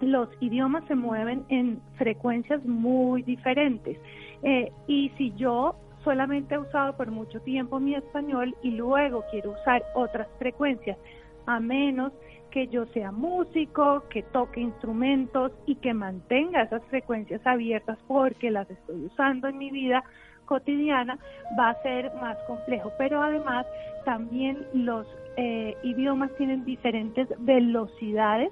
los 0.00 0.28
idiomas 0.40 0.84
se 0.86 0.94
mueven 0.94 1.44
en 1.48 1.80
frecuencias 1.96 2.64
muy 2.64 3.22
diferentes. 3.22 3.98
Eh, 4.42 4.72
y 4.86 5.10
si 5.16 5.32
yo 5.34 5.76
solamente 6.04 6.54
he 6.54 6.58
usado 6.58 6.96
por 6.96 7.10
mucho 7.10 7.40
tiempo 7.40 7.80
mi 7.80 7.94
español 7.94 8.54
y 8.62 8.70
luego 8.72 9.24
quiero 9.30 9.52
usar 9.52 9.82
otras 9.94 10.28
frecuencias, 10.38 10.98
a 11.46 11.60
menos 11.60 12.12
que 12.56 12.68
yo 12.68 12.86
sea 12.86 13.12
músico, 13.12 14.04
que 14.08 14.22
toque 14.22 14.62
instrumentos 14.62 15.52
y 15.66 15.74
que 15.74 15.92
mantenga 15.92 16.62
esas 16.62 16.82
frecuencias 16.84 17.46
abiertas 17.46 17.98
porque 18.08 18.50
las 18.50 18.70
estoy 18.70 19.04
usando 19.04 19.48
en 19.48 19.58
mi 19.58 19.70
vida 19.70 20.02
cotidiana, 20.46 21.18
va 21.58 21.68
a 21.68 21.82
ser 21.82 22.10
más 22.14 22.38
complejo. 22.46 22.90
Pero 22.96 23.22
además 23.22 23.66
también 24.06 24.66
los 24.72 25.06
eh, 25.36 25.76
idiomas 25.82 26.34
tienen 26.38 26.64
diferentes 26.64 27.28
velocidades 27.40 28.50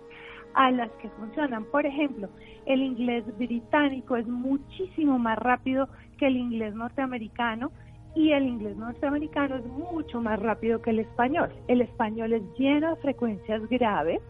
a 0.53 0.71
las 0.71 0.91
que 1.01 1.09
funcionan. 1.09 1.65
Por 1.65 1.87
ejemplo, 1.87 2.29
el 2.67 2.83
inglés 2.83 3.25
británico 3.39 4.17
es 4.17 4.27
muchísimo 4.27 5.19
más 5.19 5.39
rápido 5.39 5.89
que 6.19 6.27
el 6.27 6.37
inglés 6.37 6.75
norteamericano 6.75 7.73
y 8.15 8.33
el 8.33 8.47
inglés 8.47 8.77
norteamericano 8.77 9.57
es 9.57 9.67
mucho 9.67 10.21
más 10.21 10.39
rápido 10.39 10.81
que 10.81 10.91
el 10.91 11.01
español. 11.01 11.53
El 11.69 11.81
español 11.81 12.33
es 12.33 12.43
lleno 12.57 12.95
de 12.95 13.03
frecuencias 13.03 13.63
graves 13.69 14.21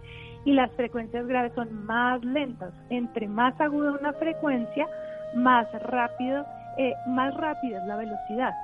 y 0.45 0.53
las 0.53 0.71
frecuencias 0.73 1.26
graves 1.26 1.53
son 1.55 1.85
más 1.85 2.25
lentas. 2.25 2.73
Entre 2.91 3.29
más 3.29 3.59
aguda 3.61 3.93
una 3.93 4.12
frecuencia, 4.14 4.87
más 5.35 5.67
rápido, 5.83 6.45
eh, 6.79 6.95
más 7.09 7.35
rápida 7.35 7.81
es 7.81 7.87
la 7.87 7.97
velocidad. 7.97 8.55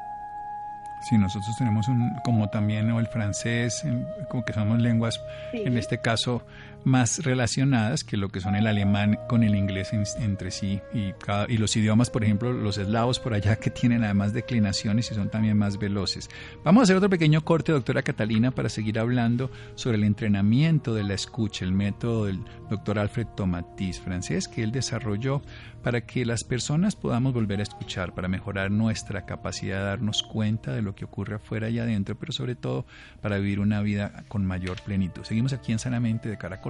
Sí, 1.02 1.16
nosotros 1.16 1.56
tenemos 1.56 1.88
un, 1.88 2.16
como 2.22 2.48
también 2.48 2.90
el 2.90 3.06
francés, 3.06 3.86
como 4.28 4.44
que 4.44 4.52
somos 4.52 4.78
lenguas, 4.80 5.18
en 5.52 5.78
este 5.78 5.98
caso, 5.98 6.42
más 6.84 7.24
relacionadas 7.24 8.04
que 8.04 8.16
lo 8.16 8.28
que 8.28 8.40
son 8.40 8.56
el 8.56 8.66
alemán 8.66 9.18
con 9.28 9.42
el 9.42 9.54
inglés 9.54 9.92
entre 10.18 10.50
sí 10.50 10.80
y, 10.94 11.12
y 11.48 11.56
los 11.58 11.76
idiomas, 11.76 12.10
por 12.10 12.24
ejemplo, 12.24 12.52
los 12.52 12.78
eslavos 12.78 13.18
por 13.18 13.34
allá 13.34 13.56
que 13.56 13.70
tienen 13.70 14.04
además 14.04 14.32
declinaciones 14.32 15.10
y 15.10 15.14
son 15.14 15.30
también 15.30 15.56
más 15.56 15.78
veloces. 15.78 16.28
Vamos 16.64 16.80
a 16.80 16.84
hacer 16.84 16.96
otro 16.96 17.10
pequeño 17.10 17.42
corte, 17.44 17.72
doctora 17.72 18.02
Catalina, 18.02 18.50
para 18.50 18.68
seguir 18.68 18.98
hablando 18.98 19.50
sobre 19.74 19.96
el 19.96 20.04
entrenamiento 20.04 20.94
de 20.94 21.04
la 21.04 21.14
escucha, 21.14 21.64
el 21.64 21.72
método 21.72 22.26
del 22.26 22.40
doctor 22.68 22.98
Alfred 22.98 23.26
Tomatis, 23.36 24.00
francés, 24.00 24.48
que 24.48 24.62
él 24.62 24.72
desarrolló 24.72 25.42
para 25.82 26.02
que 26.02 26.26
las 26.26 26.44
personas 26.44 26.94
podamos 26.94 27.32
volver 27.32 27.60
a 27.60 27.62
escuchar, 27.62 28.14
para 28.14 28.28
mejorar 28.28 28.70
nuestra 28.70 29.24
capacidad 29.24 29.78
de 29.78 29.84
darnos 29.84 30.22
cuenta 30.22 30.72
de 30.72 30.82
lo 30.82 30.94
que 30.94 31.04
ocurre 31.04 31.36
afuera 31.36 31.70
y 31.70 31.78
adentro, 31.78 32.16
pero 32.18 32.32
sobre 32.32 32.54
todo 32.54 32.84
para 33.22 33.38
vivir 33.38 33.60
una 33.60 33.80
vida 33.80 34.24
con 34.28 34.44
mayor 34.44 34.80
plenitud. 34.82 35.24
Seguimos 35.24 35.52
aquí 35.52 35.72
en 35.72 35.78
Sanamente 35.78 36.28
de 36.28 36.36
Caracol 36.36 36.69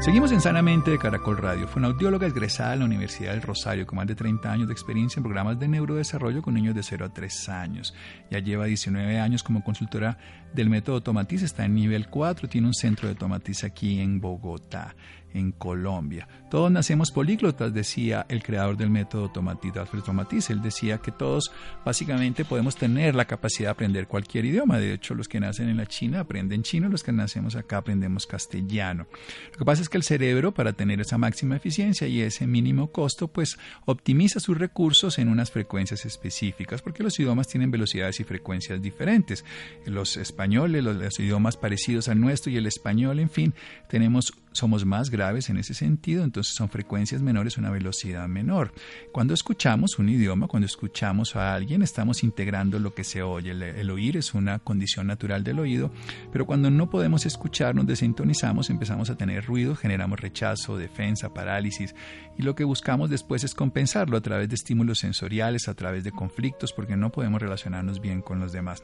Seguimos 0.00 0.32
en 0.32 0.40
Sanamente 0.40 0.90
de 0.90 0.98
Caracol 0.98 1.36
Radio. 1.36 1.68
Fue 1.68 1.78
una 1.78 1.88
audióloga 1.88 2.26
egresada 2.26 2.70
de 2.70 2.78
la 2.78 2.86
Universidad 2.86 3.32
del 3.32 3.42
Rosario 3.42 3.86
con 3.86 3.96
más 3.96 4.06
de 4.06 4.14
30 4.14 4.50
años 4.50 4.66
de 4.66 4.72
experiencia 4.72 5.20
en 5.20 5.24
programas 5.24 5.58
de 5.58 5.68
neurodesarrollo 5.68 6.40
con 6.40 6.54
niños 6.54 6.74
de 6.74 6.82
0 6.82 7.04
a 7.04 7.12
3 7.12 7.48
años. 7.50 7.94
Ya 8.30 8.38
lleva 8.38 8.64
19 8.64 9.20
años 9.20 9.42
como 9.42 9.62
consultora 9.62 10.16
del 10.54 10.70
método 10.70 11.02
Tomatiz, 11.02 11.42
está 11.42 11.66
en 11.66 11.74
nivel 11.74 12.08
4, 12.08 12.48
tiene 12.48 12.66
un 12.66 12.72
centro 12.72 13.08
de 13.08 13.14
Tomatiz 13.14 13.62
aquí 13.62 14.00
en 14.00 14.22
Bogotá 14.22 14.96
en 15.34 15.52
Colombia. 15.52 16.28
Todos 16.50 16.70
nacemos 16.70 17.12
políglotas, 17.12 17.72
decía 17.72 18.26
el 18.28 18.42
creador 18.42 18.76
del 18.76 18.90
método 18.90 19.30
Tomatiz, 19.30 19.76
Alfred 19.76 20.02
Tomatiz. 20.02 20.50
Él 20.50 20.60
decía 20.62 20.98
que 20.98 21.12
todos 21.12 21.52
básicamente 21.84 22.44
podemos 22.44 22.76
tener 22.76 23.14
la 23.14 23.24
capacidad 23.24 23.68
de 23.68 23.72
aprender 23.72 24.08
cualquier 24.08 24.44
idioma. 24.44 24.78
De 24.78 24.92
hecho, 24.92 25.14
los 25.14 25.28
que 25.28 25.38
nacen 25.38 25.68
en 25.68 25.76
la 25.76 25.86
China 25.86 26.20
aprenden 26.20 26.62
chino, 26.62 26.88
los 26.88 27.02
que 27.02 27.12
nacemos 27.12 27.54
acá 27.56 27.78
aprendemos 27.78 28.26
castellano. 28.26 29.06
Lo 29.52 29.58
que 29.58 29.64
pasa 29.64 29.82
es 29.82 29.88
que 29.88 29.96
el 29.96 30.02
cerebro, 30.02 30.52
para 30.52 30.72
tener 30.72 31.00
esa 31.00 31.18
máxima 31.18 31.56
eficiencia 31.56 32.08
y 32.08 32.20
ese 32.20 32.46
mínimo 32.46 32.90
costo, 32.90 33.28
pues 33.28 33.58
optimiza 33.84 34.40
sus 34.40 34.58
recursos 34.58 35.18
en 35.18 35.28
unas 35.28 35.50
frecuencias 35.50 36.04
específicas, 36.04 36.82
porque 36.82 37.02
los 37.02 37.18
idiomas 37.20 37.48
tienen 37.48 37.70
velocidades 37.70 38.18
y 38.20 38.24
frecuencias 38.24 38.82
diferentes. 38.82 39.44
Los 39.86 40.16
españoles, 40.16 40.82
los, 40.82 40.96
los 40.96 41.20
idiomas 41.20 41.56
parecidos 41.56 42.08
al 42.08 42.20
nuestro 42.20 42.50
y 42.50 42.56
el 42.56 42.66
español, 42.66 43.20
en 43.20 43.30
fin, 43.30 43.54
tenemos 43.88 44.32
somos 44.52 44.84
más 44.84 45.10
graves 45.10 45.48
en 45.50 45.58
ese 45.58 45.74
sentido, 45.74 46.24
entonces 46.24 46.54
son 46.54 46.68
frecuencias 46.68 47.22
menores, 47.22 47.56
una 47.56 47.70
velocidad 47.70 48.26
menor. 48.28 48.72
Cuando 49.12 49.34
escuchamos 49.34 49.98
un 49.98 50.08
idioma, 50.08 50.48
cuando 50.48 50.66
escuchamos 50.66 51.36
a 51.36 51.54
alguien, 51.54 51.82
estamos 51.82 52.24
integrando 52.24 52.78
lo 52.78 52.94
que 52.94 53.04
se 53.04 53.22
oye. 53.22 53.50
El, 53.50 53.90
oír 53.90 54.16
es 54.16 54.34
una 54.34 54.58
condición 54.58 55.06
natural 55.06 55.44
del 55.44 55.58
oído, 55.58 55.90
pero 56.32 56.46
cuando 56.46 56.70
no 56.70 56.90
podemos 56.90 57.26
escuchar, 57.26 57.74
nos 57.74 57.86
desintonizamos, 57.86 58.70
empezamos 58.70 59.10
a 59.10 59.16
tener 59.16 59.44
ruido, 59.44 59.76
generamos 59.76 60.20
rechazo, 60.20 60.76
defensa, 60.76 61.32
parálisis, 61.32 61.94
y 62.36 62.42
lo 62.42 62.54
que 62.54 62.64
buscamos 62.64 63.10
después 63.10 63.44
es 63.44 63.54
compensarlo 63.54 64.16
a 64.16 64.20
través 64.20 64.48
de 64.48 64.54
estímulos 64.54 64.98
sensoriales, 64.98 65.68
a 65.68 65.74
través 65.74 66.04
de 66.04 66.12
conflictos, 66.12 66.72
porque 66.72 66.96
no 66.96 67.10
podemos 67.10 67.40
relacionarnos 67.40 68.00
bien 68.00 68.22
con 68.22 68.40
los 68.40 68.52
demás. 68.52 68.82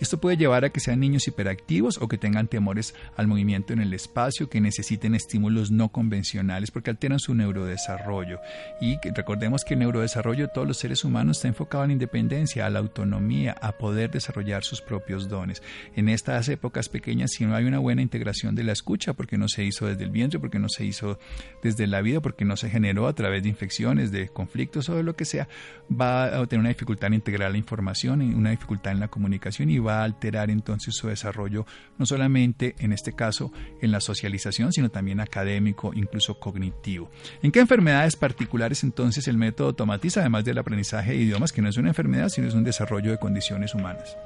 Esto 0.00 0.20
puede 0.20 0.36
llevar 0.36 0.64
a 0.64 0.70
que 0.70 0.80
sean 0.80 1.00
niños 1.00 1.26
hiperactivos 1.26 1.98
o 2.00 2.08
que 2.08 2.18
tengan 2.18 2.48
temores 2.48 2.94
al 3.16 3.26
movimiento 3.26 3.72
en 3.72 3.80
el 3.80 3.94
espacio, 3.94 4.48
que 4.48 4.60
necesiten 4.60 5.07
estímulos 5.14 5.70
no 5.70 5.90
convencionales 5.90 6.70
porque 6.70 6.90
alteran 6.90 7.18
su 7.18 7.34
neurodesarrollo. 7.34 8.40
Y 8.80 8.96
recordemos 9.14 9.64
que 9.64 9.74
el 9.74 9.80
neurodesarrollo 9.80 10.46
de 10.46 10.52
todos 10.52 10.66
los 10.66 10.78
seres 10.78 11.04
humanos 11.04 11.38
está 11.38 11.48
enfocado 11.48 11.84
en 11.84 11.88
la 11.88 11.94
independencia, 11.94 12.66
a 12.66 12.70
la 12.70 12.78
autonomía, 12.78 13.56
a 13.60 13.72
poder 13.72 14.10
desarrollar 14.10 14.64
sus 14.64 14.80
propios 14.80 15.28
dones. 15.28 15.62
En 15.94 16.08
estas 16.08 16.48
épocas 16.48 16.88
pequeñas, 16.88 17.32
si 17.32 17.44
no 17.44 17.54
hay 17.54 17.64
una 17.64 17.78
buena 17.78 18.02
integración 18.02 18.54
de 18.54 18.64
la 18.64 18.72
escucha, 18.72 19.12
porque 19.12 19.38
no 19.38 19.48
se 19.48 19.64
hizo 19.64 19.86
desde 19.86 20.04
el 20.04 20.10
vientre, 20.10 20.38
porque 20.38 20.58
no 20.58 20.68
se 20.68 20.84
hizo 20.84 21.18
desde 21.62 21.86
la 21.86 22.00
vida, 22.00 22.20
porque 22.20 22.44
no 22.44 22.56
se 22.56 22.70
generó 22.70 23.06
a 23.06 23.14
través 23.14 23.42
de 23.42 23.48
infecciones, 23.48 24.12
de 24.12 24.28
conflictos 24.28 24.88
o 24.88 24.96
de 24.96 25.02
lo 25.02 25.16
que 25.16 25.24
sea, 25.24 25.48
va 25.90 26.24
a 26.24 26.46
tener 26.46 26.60
una 26.60 26.68
dificultad 26.68 27.08
en 27.08 27.14
integrar 27.14 27.50
la 27.50 27.58
información, 27.58 28.22
una 28.34 28.50
dificultad 28.50 28.92
en 28.92 29.00
la 29.00 29.08
comunicación 29.08 29.70
y 29.70 29.78
va 29.78 30.00
a 30.00 30.04
alterar 30.04 30.50
entonces 30.50 30.94
su 30.94 31.08
desarrollo, 31.08 31.66
no 31.98 32.06
solamente 32.06 32.74
en 32.78 32.92
este 32.92 33.12
caso 33.12 33.52
en 33.80 33.90
la 33.90 34.00
socialización, 34.00 34.72
sino 34.72 34.90
también 34.90 34.97
también 34.98 35.20
académico, 35.20 35.92
incluso 35.94 36.40
cognitivo. 36.40 37.08
¿En 37.40 37.52
qué 37.52 37.60
enfermedades 37.60 38.16
particulares 38.16 38.82
entonces 38.82 39.28
el 39.28 39.36
método 39.36 39.72
tomatiza, 39.72 40.20
además 40.20 40.44
del 40.44 40.58
aprendizaje 40.58 41.12
de 41.12 41.18
idiomas, 41.18 41.52
que 41.52 41.62
no 41.62 41.68
es 41.68 41.76
una 41.76 41.90
enfermedad, 41.90 42.28
sino 42.30 42.48
es 42.48 42.54
un 42.54 42.64
desarrollo 42.64 43.12
de 43.12 43.18
condiciones 43.18 43.76
humanas? 43.76 44.18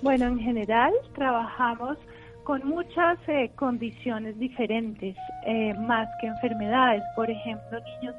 Bueno, 0.00 0.28
en 0.28 0.38
general 0.38 0.94
trabajamos 1.14 1.98
con 2.44 2.66
muchas 2.66 3.18
eh, 3.28 3.50
condiciones 3.54 4.38
diferentes, 4.38 5.14
eh, 5.44 5.74
más 5.74 6.08
que 6.22 6.28
enfermedades. 6.28 7.02
Por 7.14 7.28
ejemplo, 7.30 7.78
niños 8.00 8.14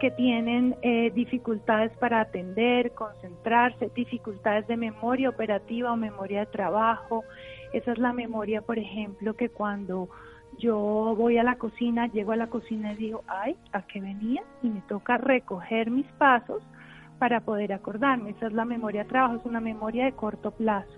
que 0.00 0.10
tienen 0.10 0.74
eh, 0.82 1.12
dificultades 1.14 1.92
para 1.98 2.22
atender, 2.22 2.90
concentrarse, 2.90 3.88
dificultades 3.94 4.66
de 4.66 4.76
memoria 4.76 5.28
operativa 5.28 5.92
o 5.92 5.96
memoria 5.96 6.40
de 6.40 6.46
trabajo. 6.46 7.22
Esa 7.72 7.92
es 7.92 7.98
la 7.98 8.12
memoria, 8.12 8.62
por 8.62 8.80
ejemplo, 8.80 9.34
que 9.34 9.48
cuando 9.50 10.08
yo 10.60 11.14
voy 11.16 11.38
a 11.38 11.42
la 11.42 11.56
cocina, 11.56 12.06
llego 12.06 12.32
a 12.32 12.36
la 12.36 12.46
cocina 12.46 12.92
y 12.92 12.96
digo, 12.96 13.24
ay, 13.26 13.56
¿a 13.72 13.82
qué 13.82 14.00
venía? 14.00 14.42
Y 14.62 14.68
me 14.68 14.82
toca 14.82 15.16
recoger 15.16 15.90
mis 15.90 16.06
pasos 16.12 16.62
para 17.18 17.40
poder 17.40 17.72
acordarme. 17.72 18.30
Esa 18.30 18.46
es 18.46 18.52
la 18.52 18.64
memoria 18.64 19.02
de 19.02 19.08
trabajo, 19.08 19.36
es 19.36 19.44
una 19.44 19.60
memoria 19.60 20.04
de 20.04 20.12
corto 20.12 20.50
plazo. 20.52 20.92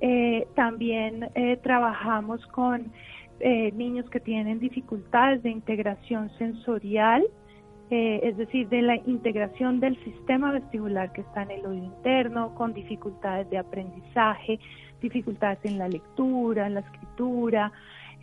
Eh, 0.00 0.46
también 0.54 1.30
eh, 1.34 1.58
trabajamos 1.62 2.44
con 2.48 2.92
eh, 3.40 3.72
niños 3.72 4.08
que 4.10 4.20
tienen 4.20 4.58
dificultades 4.58 5.42
de 5.42 5.50
integración 5.50 6.30
sensorial, 6.38 7.24
es 7.88 8.36
decir, 8.36 8.68
de 8.68 8.82
la 8.82 8.96
integración 8.96 9.78
del 9.78 9.96
sistema 10.02 10.50
vestibular 10.50 11.12
que 11.12 11.20
está 11.20 11.44
en 11.44 11.52
el 11.52 11.66
oído 11.66 11.84
interno, 11.84 12.52
con 12.56 12.74
dificultades 12.74 13.48
de 13.48 13.58
aprendizaje, 13.58 14.58
dificultades 15.00 15.60
en 15.62 15.78
la 15.78 15.88
lectura, 15.88 16.66
en 16.66 16.74
la 16.74 16.80
escritura, 16.80 17.70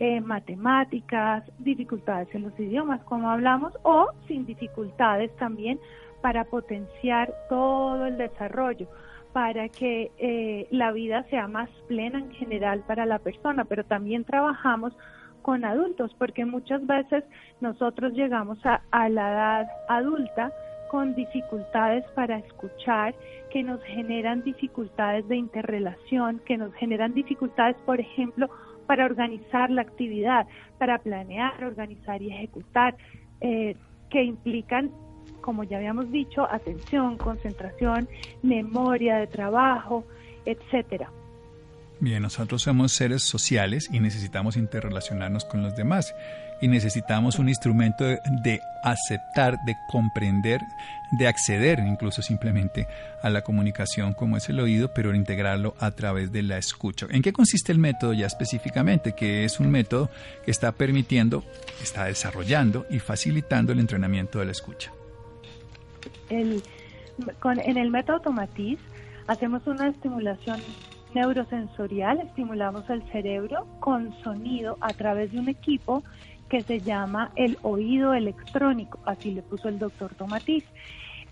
eh, 0.00 0.20
matemáticas, 0.20 1.44
dificultades 1.58 2.28
en 2.34 2.42
los 2.42 2.58
idiomas, 2.58 3.02
como 3.04 3.30
hablamos, 3.30 3.72
o 3.82 4.10
sin 4.26 4.44
dificultades 4.44 5.34
también 5.36 5.78
para 6.20 6.44
potenciar 6.44 7.32
todo 7.48 8.06
el 8.06 8.16
desarrollo, 8.16 8.88
para 9.32 9.68
que 9.68 10.10
eh, 10.18 10.66
la 10.70 10.90
vida 10.92 11.24
sea 11.30 11.48
más 11.48 11.68
plena 11.86 12.18
en 12.18 12.30
general 12.32 12.82
para 12.86 13.06
la 13.06 13.18
persona, 13.18 13.64
pero 13.64 13.84
también 13.84 14.24
trabajamos 14.24 14.96
con 15.42 15.64
adultos, 15.64 16.14
porque 16.18 16.44
muchas 16.44 16.84
veces 16.86 17.24
nosotros 17.60 18.14
llegamos 18.14 18.58
a, 18.64 18.80
a 18.90 19.08
la 19.08 19.30
edad 19.30 19.68
adulta 19.88 20.50
con 20.90 21.14
dificultades 21.14 22.04
para 22.14 22.38
escuchar, 22.38 23.14
que 23.50 23.62
nos 23.62 23.82
generan 23.82 24.42
dificultades 24.42 25.28
de 25.28 25.36
interrelación, 25.36 26.40
que 26.46 26.56
nos 26.56 26.72
generan 26.74 27.14
dificultades, 27.14 27.76
por 27.84 28.00
ejemplo, 28.00 28.48
para 28.86 29.04
organizar 29.04 29.70
la 29.70 29.82
actividad, 29.82 30.46
para 30.78 30.98
planear, 30.98 31.64
organizar 31.64 32.22
y 32.22 32.30
ejecutar, 32.32 32.96
eh, 33.40 33.76
que 34.10 34.22
implican, 34.22 34.90
como 35.40 35.64
ya 35.64 35.76
habíamos 35.78 36.10
dicho, 36.10 36.46
atención, 36.50 37.16
concentración, 37.16 38.08
memoria 38.42 39.16
de 39.16 39.26
trabajo, 39.26 40.04
etcétera. 40.46 41.10
Bien, 42.00 42.22
nosotros 42.22 42.62
somos 42.62 42.92
seres 42.92 43.22
sociales 43.22 43.88
y 43.92 44.00
necesitamos 44.00 44.56
interrelacionarnos 44.56 45.44
con 45.44 45.62
los 45.62 45.76
demás 45.76 46.14
y 46.64 46.68
necesitamos 46.68 47.38
un 47.38 47.50
instrumento 47.50 48.04
de, 48.04 48.62
aceptar, 48.82 49.58
de 49.66 49.76
comprender, 49.86 50.62
de 51.10 51.28
acceder 51.28 51.78
incluso 51.80 52.22
simplemente 52.22 52.88
a 53.22 53.28
la 53.28 53.42
comunicación 53.42 54.14
como 54.14 54.38
es 54.38 54.48
el 54.48 54.58
oído, 54.60 54.94
pero 54.94 55.14
integrarlo 55.14 55.74
a 55.78 55.90
través 55.90 56.32
de 56.32 56.42
la 56.42 56.56
escucha. 56.56 57.06
¿En 57.10 57.20
qué 57.20 57.34
consiste 57.34 57.70
el 57.70 57.78
método 57.78 58.14
ya 58.14 58.26
específicamente? 58.26 59.14
Que 59.14 59.44
es 59.44 59.60
un 59.60 59.70
método 59.70 60.08
que 60.42 60.50
está 60.50 60.72
permitiendo, 60.72 61.44
está 61.82 62.06
desarrollando 62.06 62.86
y 62.88 62.98
facilitando 62.98 63.72
el 63.72 63.80
entrenamiento 63.80 64.38
de 64.38 64.46
la 64.46 64.52
escucha. 64.52 64.90
en 66.30 66.62
el 67.76 67.90
método 67.90 68.20
Tomatiz 68.20 68.78
hacemos 69.26 69.66
una 69.66 69.88
estimulación 69.88 70.62
neurosensorial, 71.14 72.20
estimulamos 72.20 72.88
el 72.88 73.02
cerebro 73.12 73.66
con 73.80 74.14
sonido 74.22 74.78
a 74.80 74.94
través 74.94 75.30
de 75.32 75.40
un 75.40 75.50
equipo 75.50 76.02
que 76.48 76.62
se 76.62 76.80
llama 76.80 77.30
el 77.36 77.58
oído 77.62 78.14
electrónico, 78.14 78.98
así 79.04 79.32
le 79.32 79.42
puso 79.42 79.68
el 79.68 79.78
doctor 79.78 80.14
Tomatiz. 80.14 80.64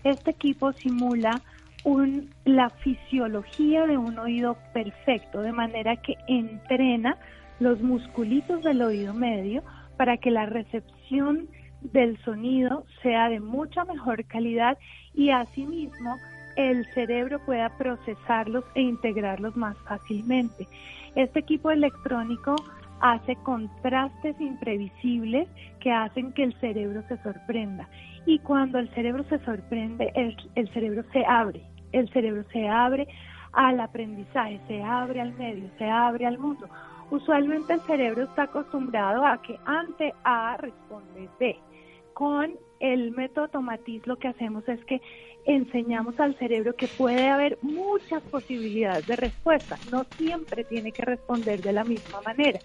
Este 0.03 0.31
equipo 0.31 0.73
simula 0.73 1.41
un, 1.83 2.29
la 2.45 2.69
fisiología 2.69 3.85
de 3.85 3.97
un 3.97 4.17
oído 4.17 4.57
perfecto, 4.73 5.41
de 5.41 5.51
manera 5.51 5.95
que 5.97 6.15
entrena 6.27 7.17
los 7.59 7.81
musculitos 7.81 8.63
del 8.63 8.81
oído 8.81 9.13
medio 9.13 9.63
para 9.97 10.17
que 10.17 10.31
la 10.31 10.45
recepción 10.45 11.47
del 11.81 12.17
sonido 12.23 12.85
sea 13.01 13.29
de 13.29 13.39
mucha 13.39 13.83
mejor 13.85 14.25
calidad 14.25 14.77
y 15.13 15.29
asimismo 15.29 16.17
el 16.55 16.85
cerebro 16.93 17.39
pueda 17.45 17.69
procesarlos 17.77 18.63
e 18.75 18.81
integrarlos 18.81 19.55
más 19.57 19.77
fácilmente. 19.79 20.67
Este 21.15 21.39
equipo 21.39 21.71
electrónico 21.71 22.55
hace 23.03 23.35
contrastes 23.35 24.39
imprevisibles 24.39 25.49
que 25.81 25.91
hacen 25.91 26.31
que 26.31 26.43
el 26.43 26.53
cerebro 26.61 27.03
se 27.09 27.17
sorprenda. 27.17 27.89
Y 28.25 28.39
cuando 28.39 28.79
el 28.79 28.89
cerebro 28.95 29.25
se 29.25 29.39
sorprende, 29.39 30.13
el, 30.15 30.69
cerebro 30.69 31.03
se 31.11 31.25
abre, 31.25 31.61
el 31.91 32.09
cerebro 32.13 32.45
se 32.53 32.65
abre 32.69 33.05
al 33.51 33.81
aprendizaje, 33.81 34.57
se 34.69 34.81
abre 34.81 35.19
al 35.19 35.33
medio, 35.33 35.69
se 35.77 35.83
abre 35.83 36.25
al 36.25 36.39
mundo. 36.39 36.69
Usualmente 37.11 37.73
el 37.73 37.81
cerebro 37.81 38.23
está 38.23 38.43
acostumbrado 38.43 39.25
a 39.25 39.41
que 39.41 39.59
ante 39.65 40.13
A 40.23 40.55
responde 40.55 41.29
B. 41.37 41.57
Con 42.13 42.53
el 42.79 43.11
método 43.11 43.49
Tomatiz 43.49 44.07
lo 44.07 44.15
que 44.15 44.29
hacemos 44.29 44.67
es 44.69 44.83
que 44.85 45.01
enseñamos 45.45 46.17
al 46.21 46.37
cerebro 46.37 46.73
que 46.77 46.87
puede 46.87 47.29
haber 47.29 47.57
muchas 47.61 48.23
posibilidades 48.23 49.05
de 49.07 49.17
respuesta, 49.17 49.77
no 49.91 50.05
siempre 50.15 50.63
tiene 50.63 50.93
que 50.93 51.01
responder 51.01 51.61
de 51.61 51.73
la 51.73 51.83
misma 51.83 52.21
manera, 52.21 52.59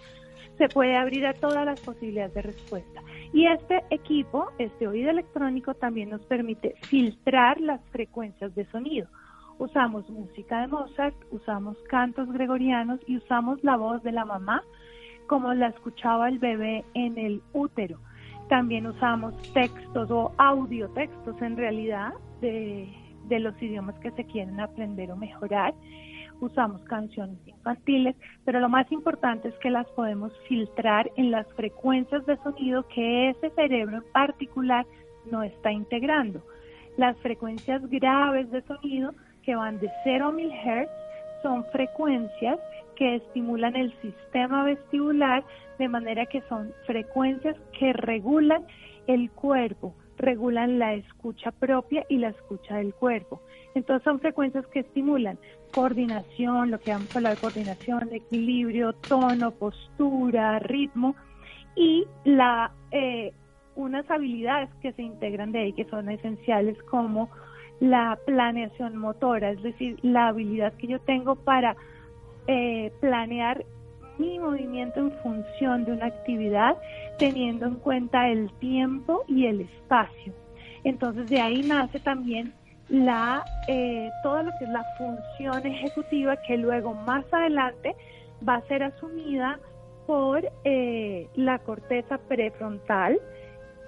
se 0.59 0.69
puede 0.69 0.97
abrir 0.97 1.27
a 1.27 1.35
todas 1.35 1.65
las 1.65 1.81
posibilidades 1.81 2.35
de 2.35 2.43
respuesta. 2.43 3.03
Y 3.33 3.47
este 3.47 3.85
equipo, 3.91 4.51
este 4.59 4.89
oído 4.89 5.11
electrónico, 5.11 5.75
también 5.75 6.11
nos 6.11 6.25
permite 6.27 6.75
filtrar 6.83 7.61
las 7.61 7.81
frecuencias 7.91 8.55
de 8.55 8.67
sonido. 8.67 9.09
Usamos 9.59 10.09
música 10.11 10.61
de 10.61 10.69
Mozart, 10.69 11.17
usamos 11.31 11.77
cantos 11.89 12.31
gregorianos 12.33 13.01
y 13.07 13.17
usamos 13.17 13.63
la 13.65 13.77
voz 13.77 14.03
de 14.03 14.13
la 14.13 14.25
mamá 14.25 14.63
como 15.29 15.55
la 15.55 15.69
escuchaba 15.69 16.29
el 16.29 16.39
bebé 16.39 16.85
en 16.95 17.19
el 17.19 17.43
útero. 17.53 18.01
También 18.49 18.87
usamos 18.87 19.35
textos 19.53 20.11
o 20.11 20.33
audiotextos 20.39 21.41
en 21.43 21.57
realidad 21.57 22.15
de, 22.41 22.89
los 23.29 23.61
idiomas 23.63 23.95
que 24.01 24.11
se 24.13 24.25
quieren 24.25 24.59
aprender 24.59 25.13
o 25.13 25.17
mejorar. 25.17 25.75
Usamos 26.41 26.81
canciones 26.83 27.39
infantiles, 27.47 28.15
pero 28.45 28.61
lo 28.61 28.69
más 28.69 28.91
importante 28.93 29.49
es 29.49 29.55
que 29.57 29.71
las 29.71 29.87
podemos 29.89 30.33
filtrar 30.49 31.11
en 31.17 31.31
las 31.31 31.47
frecuencias 31.55 32.25
de 32.27 32.37
sonido 32.39 32.87
que 32.89 33.31
ese 33.31 33.51
cerebro 33.51 33.99
en 33.99 34.13
particular 34.13 34.87
no 35.31 35.43
está 35.43 35.73
integrando. 35.73 36.43
Las 36.97 37.17
frecuencias 37.19 37.83
graves 37.91 38.51
de 38.51 38.63
sonido 38.63 39.15
que 39.43 39.57
van 39.57 39.79
de 39.81 39.91
0 40.05 40.27
a 40.27 40.33
1000 40.33 40.51
Hz 40.51 40.89
son 41.43 41.65
frecuencias 41.73 42.59
que 42.97 43.17
estimulan 43.17 43.77
el 43.77 43.93
sistema 44.01 44.65
vestibular 44.65 45.45
de 45.79 45.89
manera 45.89 46.27
que 46.27 46.43
son 46.49 46.73
frecuencias 46.87 47.57
que 47.79 47.93
regulan 47.93 48.65
el 49.07 49.31
cuerpo, 49.31 49.95
regulan 50.19 50.79
la 50.79 50.95
escucha 50.95 51.53
propia 51.53 52.05
y 52.09 52.19
la 52.19 52.29
escucha 52.29 52.77
del 52.77 52.95
cuerpo. 52.95 53.41
Entonces 53.75 54.05
son 54.05 54.21
frecuencias 54.21 54.67
que 54.69 54.81
estimulan 54.81 55.39
coordinación, 55.73 56.71
lo 56.71 56.81
que 56.81 56.91
vamos 56.91 57.11
a 57.15 57.19
hablar 57.19 57.35
de 57.35 57.41
coordinación, 57.41 58.09
equilibrio, 58.13 58.95
tono, 59.09 59.53
postura, 59.53 60.59
ritmo 60.59 61.15
y 61.77 62.05
la 62.25 62.73
eh, 62.91 63.33
unas 63.77 64.11
habilidades 64.11 64.71
que 64.83 64.93
se 64.93 65.03
integran 65.03 65.53
de 65.53 65.61
ahí 65.61 65.73
que 65.73 65.85
son 65.85 66.09
esenciales 66.09 66.77
como 66.85 67.31
la 67.79 68.19
planeación 68.27 68.97
motora, 68.97 69.51
es 69.51 69.63
decir, 69.63 69.99
la 70.03 70.29
habilidad 70.29 70.73
que 70.75 70.89
yo 70.89 70.99
tengo 71.01 71.37
para 71.37 71.77
eh, 72.49 72.91
planear 73.01 73.65
mi 74.19 74.39
movimiento 74.39 75.01
en 75.01 75.13
función 75.23 75.85
de 75.85 75.93
una 75.93 76.07
actividad 76.07 76.77
teniendo 77.19 77.67
en 77.67 77.77
cuenta 77.77 78.29
el 78.29 78.53
tiempo 78.59 79.25
y 79.27 79.47
el 79.47 79.63
espacio. 79.63 80.33
Entonces 80.85 81.29
de 81.29 81.41
ahí 81.41 81.63
nace 81.63 82.01
también 82.01 82.53
la 82.89 83.45
eh, 83.67 84.11
todo 84.23 84.43
lo 84.43 84.51
que 84.59 84.65
es 84.65 84.71
la 84.71 84.85
función 84.97 85.67
ejecutiva 85.67 86.37
que 86.47 86.57
luego 86.57 86.95
más 86.95 87.25
adelante 87.33 87.95
va 88.47 88.57
a 88.57 88.63
ser 88.63 88.83
asumida 88.83 89.59
por 90.07 90.43
eh, 90.65 91.29
la 91.35 91.59
corteza 91.59 92.19
prefrontal 92.19 93.21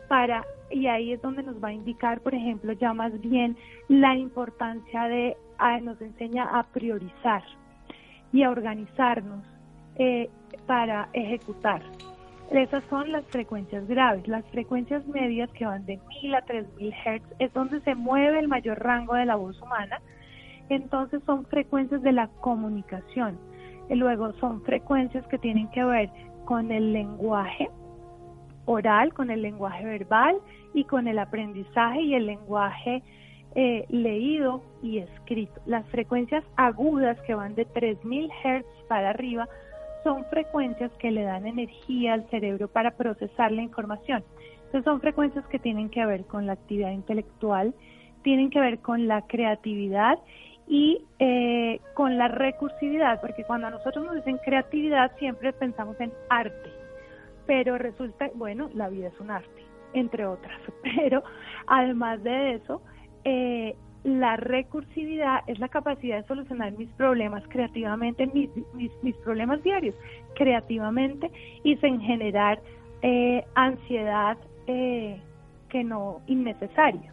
para 0.08 0.44
y 0.70 0.86
ahí 0.86 1.12
es 1.12 1.22
donde 1.22 1.42
nos 1.42 1.62
va 1.62 1.68
a 1.68 1.72
indicar, 1.72 2.20
por 2.20 2.34
ejemplo, 2.34 2.72
ya 2.72 2.92
más 2.92 3.18
bien 3.20 3.56
la 3.88 4.14
importancia 4.14 5.04
de 5.04 5.36
nos 5.82 6.00
enseña 6.00 6.44
a 6.44 6.62
priorizar 6.64 7.42
y 8.32 8.42
a 8.42 8.50
organizarnos 8.50 9.44
eh, 10.02 10.30
para 10.66 11.10
ejecutar. 11.12 11.82
Esas 12.50 12.82
son 12.88 13.12
las 13.12 13.22
frecuencias 13.26 13.86
graves. 13.86 14.26
Las 14.26 14.46
frecuencias 14.46 15.06
medias 15.06 15.50
que 15.50 15.66
van 15.66 15.84
de 15.84 16.00
1000 16.22 16.34
a 16.36 16.40
3000 16.40 16.90
Hz 16.90 17.22
es 17.38 17.52
donde 17.52 17.82
se 17.82 17.94
mueve 17.94 18.38
el 18.38 18.48
mayor 18.48 18.78
rango 18.82 19.12
de 19.12 19.26
la 19.26 19.36
voz 19.36 19.60
humana. 19.60 20.00
Entonces 20.70 21.22
son 21.26 21.44
frecuencias 21.44 22.00
de 22.00 22.12
la 22.12 22.28
comunicación. 22.40 23.38
Y 23.90 23.94
luego 23.96 24.32
son 24.40 24.62
frecuencias 24.62 25.26
que 25.26 25.36
tienen 25.36 25.68
que 25.68 25.84
ver 25.84 26.08
con 26.46 26.72
el 26.72 26.94
lenguaje 26.94 27.68
oral, 28.64 29.12
con 29.12 29.30
el 29.30 29.42
lenguaje 29.42 29.84
verbal 29.84 30.38
y 30.72 30.84
con 30.84 31.08
el 31.08 31.18
aprendizaje 31.18 32.00
y 32.00 32.14
el 32.14 32.24
lenguaje 32.24 33.02
eh, 33.54 33.84
leído 33.90 34.62
y 34.82 34.96
escrito. 34.96 35.60
Las 35.66 35.86
frecuencias 35.90 36.42
agudas 36.56 37.20
que 37.26 37.34
van 37.34 37.54
de 37.54 37.66
3000 37.66 38.30
Hz 38.30 38.64
para 38.88 39.10
arriba 39.10 39.46
son 40.04 40.24
frecuencias 40.26 40.90
que 40.98 41.10
le 41.10 41.22
dan 41.22 41.46
energía 41.46 42.14
al 42.14 42.28
cerebro 42.30 42.68
para 42.68 42.92
procesar 42.92 43.52
la 43.52 43.62
información. 43.62 44.24
Entonces 44.66 44.84
son 44.84 45.00
frecuencias 45.00 45.44
que 45.46 45.58
tienen 45.58 45.90
que 45.90 46.04
ver 46.06 46.24
con 46.26 46.46
la 46.46 46.52
actividad 46.52 46.92
intelectual, 46.92 47.74
tienen 48.22 48.50
que 48.50 48.60
ver 48.60 48.78
con 48.78 49.08
la 49.08 49.22
creatividad 49.22 50.18
y 50.68 51.04
eh, 51.18 51.80
con 51.94 52.16
la 52.16 52.28
recursividad, 52.28 53.20
porque 53.20 53.42
cuando 53.44 53.66
a 53.66 53.70
nosotros 53.70 54.04
nos 54.04 54.14
dicen 54.14 54.38
creatividad 54.44 55.10
siempre 55.18 55.52
pensamos 55.52 56.00
en 56.00 56.12
arte, 56.28 56.70
pero 57.46 57.76
resulta, 57.76 58.30
bueno, 58.34 58.70
la 58.74 58.88
vida 58.88 59.08
es 59.08 59.18
un 59.18 59.32
arte, 59.32 59.64
entre 59.94 60.26
otras, 60.26 60.60
pero 60.96 61.24
además 61.66 62.22
de 62.22 62.54
eso, 62.54 62.82
eh, 63.24 63.74
la 64.04 64.36
recursividad 64.36 65.40
es 65.46 65.58
la 65.58 65.68
capacidad 65.68 66.18
de 66.18 66.26
solucionar 66.26 66.72
mis 66.72 66.88
problemas 66.90 67.42
creativamente, 67.48 68.26
mis, 68.26 68.50
mis, 69.02 69.16
problemas 69.16 69.62
diarios, 69.62 69.94
creativamente 70.34 71.30
y 71.64 71.76
sin 71.76 72.00
generar 72.00 72.60
eh, 73.02 73.44
ansiedad 73.54 74.38
eh, 74.66 75.20
que 75.68 75.84
no 75.84 76.20
innecesaria. 76.26 77.12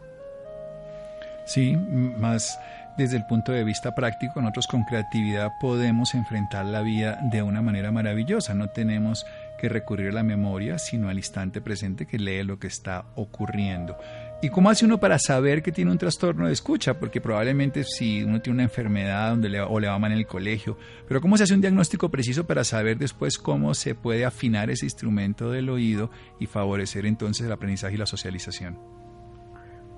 Sí, 1.44 1.76
más 2.18 2.58
desde 2.98 3.16
el 3.16 3.26
punto 3.26 3.52
de 3.52 3.62
vista 3.62 3.94
práctico, 3.94 4.40
nosotros 4.40 4.66
con 4.66 4.82
creatividad 4.82 5.52
podemos 5.60 6.14
enfrentar 6.14 6.66
la 6.66 6.82
vida 6.82 7.18
de 7.30 7.42
una 7.42 7.62
manera 7.62 7.92
maravillosa. 7.92 8.54
No 8.54 8.70
tenemos 8.70 9.24
que 9.60 9.68
recurrir 9.68 10.08
a 10.08 10.14
la 10.14 10.22
memoria, 10.24 10.78
sino 10.78 11.08
al 11.08 11.16
instante 11.16 11.60
presente 11.60 12.06
que 12.06 12.18
lee 12.18 12.42
lo 12.42 12.58
que 12.58 12.66
está 12.66 13.04
ocurriendo. 13.14 13.96
¿Y 14.40 14.50
cómo 14.50 14.70
hace 14.70 14.84
uno 14.84 14.98
para 14.98 15.18
saber 15.18 15.62
que 15.64 15.72
tiene 15.72 15.90
un 15.90 15.98
trastorno 15.98 16.46
de 16.46 16.52
escucha? 16.52 16.94
Porque 17.00 17.20
probablemente 17.20 17.82
si 17.82 18.22
uno 18.22 18.40
tiene 18.40 18.58
una 18.58 18.62
enfermedad 18.62 19.30
donde 19.30 19.48
le, 19.48 19.60
o 19.60 19.80
le 19.80 19.88
va 19.88 19.98
mal 19.98 20.12
en 20.12 20.18
el 20.18 20.28
colegio, 20.28 20.78
pero 21.08 21.20
¿cómo 21.20 21.36
se 21.36 21.42
hace 21.42 21.54
un 21.54 21.60
diagnóstico 21.60 22.08
preciso 22.08 22.46
para 22.46 22.62
saber 22.62 22.98
después 22.98 23.36
cómo 23.36 23.74
se 23.74 23.96
puede 23.96 24.24
afinar 24.24 24.70
ese 24.70 24.86
instrumento 24.86 25.50
del 25.50 25.68
oído 25.68 26.10
y 26.38 26.46
favorecer 26.46 27.04
entonces 27.04 27.46
el 27.46 27.52
aprendizaje 27.52 27.96
y 27.96 27.98
la 27.98 28.06
socialización? 28.06 28.78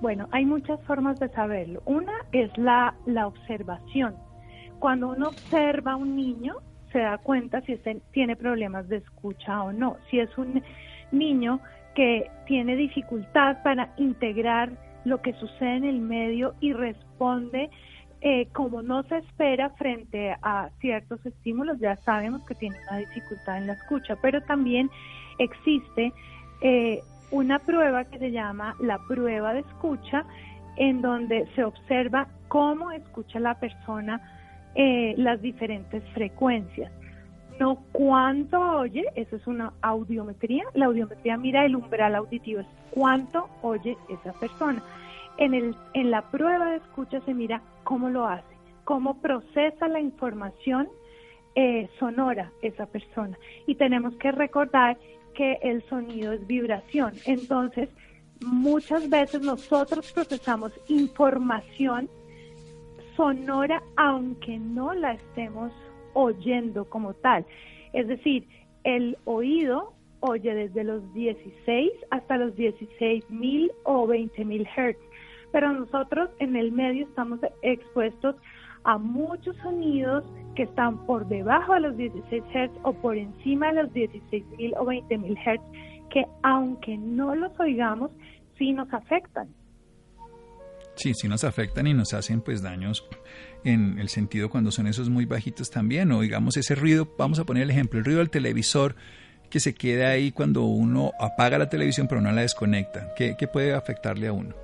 Bueno, 0.00 0.26
hay 0.33 0.46
muchas 0.46 0.83
formas 0.85 1.20
de 1.20 1.29
saberlo. 1.29 1.83
Una 1.85 2.14
es 2.33 2.50
la, 2.57 2.94
la 3.05 3.26
observación. 3.26 4.16
Cuando 4.79 5.11
uno 5.11 5.29
observa 5.29 5.92
a 5.92 5.96
un 5.96 6.16
niño, 6.16 6.55
se 6.92 7.00
da 7.00 7.18
cuenta 7.18 7.61
si 7.61 7.79
tiene 8.11 8.37
problemas 8.37 8.88
de 8.88 8.96
escucha 8.96 9.62
o 9.62 9.70
no. 9.70 9.98
Si 10.11 10.18
es 10.18 10.31
un 10.38 10.62
niño 11.12 11.61
que 11.94 12.31
tiene 12.46 12.76
dificultad 12.76 13.62
para 13.62 13.92
integrar 13.96 14.70
lo 15.05 15.20
que 15.22 15.33
sucede 15.35 15.76
en 15.76 15.85
el 15.85 16.00
medio 16.00 16.55
y 16.61 16.72
responde 16.72 17.70
eh, 18.22 18.48
como 18.53 18.83
no 18.83 19.03
se 19.05 19.16
espera 19.16 19.70
frente 19.70 20.37
a 20.42 20.68
ciertos 20.81 21.24
estímulos, 21.24 21.79
ya 21.79 21.96
sabemos 21.96 22.42
que 22.44 22.55
tiene 22.55 22.76
una 22.90 22.98
dificultad 22.98 23.57
en 23.57 23.66
la 23.66 23.72
escucha, 23.72 24.14
pero 24.20 24.42
también 24.42 24.90
existe 25.38 26.12
eh, 26.61 27.00
una 27.31 27.59
prueba 27.61 28.05
que 28.05 28.18
se 28.18 28.31
llama 28.31 28.76
la 28.79 28.98
prueba 29.09 29.55
de 29.55 29.61
escucha, 29.61 30.26
en 30.76 31.00
donde 31.00 31.48
se 31.55 31.64
observa 31.64 32.29
cómo 32.48 32.90
escucha 32.90 33.40
la 33.40 33.59
persona 33.59 34.20
eh, 34.74 35.14
las 35.16 35.40
diferentes 35.40 36.03
frecuencias 36.12 36.92
no 37.61 37.77
cuánto 37.92 38.59
oye, 38.59 39.05
eso 39.14 39.37
es 39.37 39.46
una 39.46 39.75
audiometría. 39.83 40.64
La 40.73 40.87
audiometría 40.87 41.37
mira 41.37 41.66
el 41.66 41.77
umbral 41.77 42.14
auditivo, 42.14 42.61
es 42.61 42.66
cuánto 42.90 43.51
oye 43.61 43.99
esa 44.09 44.33
persona. 44.33 44.83
En, 45.37 45.53
el, 45.53 45.77
en 45.92 46.11
la 46.11 46.23
prueba 46.31 46.70
de 46.70 46.79
escucha 46.79 47.20
se 47.20 47.35
mira 47.35 47.61
cómo 47.85 48.09
lo 48.09 48.27
hace, 48.27 48.57
cómo 48.85 49.20
procesa 49.20 49.88
la 49.88 50.01
información 50.01 50.88
eh, 51.55 51.88
sonora 51.99 52.51
esa 52.62 52.87
persona. 52.87 53.38
Y 53.66 53.75
tenemos 53.75 54.14
que 54.16 54.33
recordar 54.33 54.96
que 55.35 55.59
el 55.62 55.83
sonido 55.88 56.33
es 56.33 56.46
vibración. 56.46 57.12
Entonces, 57.27 57.90
muchas 58.40 59.09
veces 59.11 59.42
nosotros 59.42 60.11
procesamos 60.12 60.73
información 60.88 62.09
sonora 63.16 63.83
aunque 63.96 64.59
no 64.59 64.94
la 64.94 65.12
estemos 65.12 65.73
oyendo 66.14 66.88
como 66.88 67.14
tal. 67.14 67.44
Es 67.92 68.07
decir, 68.09 68.46
el 68.85 69.18
oído 69.25 69.94
oye 70.20 70.55
desde 70.55 70.85
los 70.85 71.12
16 71.14 71.90
hasta 72.11 72.37
los 72.37 72.55
16 72.57 73.31
mil 73.31 73.70
o 73.85 74.07
20 74.07 74.44
mil 74.44 74.68
hertz, 74.77 75.01
pero 75.53 75.73
nosotros 75.73 76.31
en 76.38 76.57
el 76.57 76.73
medio 76.73 77.07
estamos 77.07 77.40
expuestos 77.62 78.37
a 78.85 78.99
muchos 78.99 79.57
sonidos 79.59 80.25
que 80.55 80.62
están 80.64 81.05
por 81.07 81.27
debajo 81.29 81.75
de 81.75 81.81
los 81.81 81.96
16 81.96 82.42
hertz 82.55 82.75
o 82.83 82.92
por 82.92 83.16
encima 83.16 83.73
de 83.73 83.83
los 83.83 83.92
16 83.92 84.44
mil 84.59 84.75
o 84.79 84.85
20 84.85 85.18
mil 85.18 85.37
hertz, 85.44 85.64
que 86.11 86.25
aunque 86.42 86.96
no 86.96 87.35
los 87.35 87.59
oigamos, 87.59 88.11
sí 88.59 88.73
nos 88.73 88.92
afectan. 88.92 89.49
Sí, 90.94 91.14
sí 91.14 91.29
nos 91.29 91.44
afectan 91.44 91.87
y 91.87 91.94
nos 91.94 92.12
hacen 92.12 92.42
pues 92.42 92.62
daños 92.62 93.09
en 93.64 93.99
el 93.99 94.09
sentido 94.09 94.51
cuando 94.51 94.70
son 94.70 94.87
esos 94.87 95.09
muy 95.11 95.25
bajitos 95.27 95.70
también, 95.70 96.11
o 96.12 96.20
digamos 96.20 96.57
ese 96.57 96.75
ruido, 96.75 97.09
vamos 97.18 97.38
a 97.38 97.44
poner 97.44 97.64
el 97.64 97.70
ejemplo, 97.70 97.99
el 97.99 98.05
ruido 98.05 98.20
del 98.20 98.31
televisor 98.31 98.94
que 99.51 99.61
se 99.61 99.75
queda 99.75 100.11
ahí 100.11 100.31
cuando 100.33 100.62
uno 100.62 101.12
apaga 101.18 101.59
la 101.59 101.68
televisión 101.68 102.07
pero 102.09 102.20
no 102.20 102.31
la 102.33 102.42
desconecta, 102.42 103.12
¿qué, 103.16 103.35
qué 103.38 103.49
puede 103.49 103.75
afectarle 103.75 104.29
a 104.29 104.33
uno? 104.33 104.55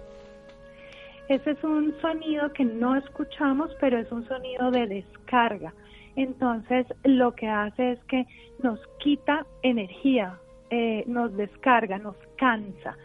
Ese 1.28 1.50
es 1.50 1.64
un 1.64 1.92
sonido 2.00 2.52
que 2.52 2.64
no 2.64 2.96
escuchamos, 2.96 3.70
pero 3.80 3.98
es 3.98 4.10
un 4.12 4.26
sonido 4.28 4.70
de 4.70 4.86
descarga. 4.86 5.74
Entonces, 6.14 6.86
lo 7.02 7.34
que 7.34 7.48
hace 7.48 7.92
es 7.92 7.98
que 8.04 8.26
nos 8.62 8.78
quita 9.00 9.44
energía, 9.62 10.38
eh, 10.70 11.04
nos 11.06 11.36
descarga, 11.36 11.98
nos 11.98 12.16
cansa. 12.38 12.96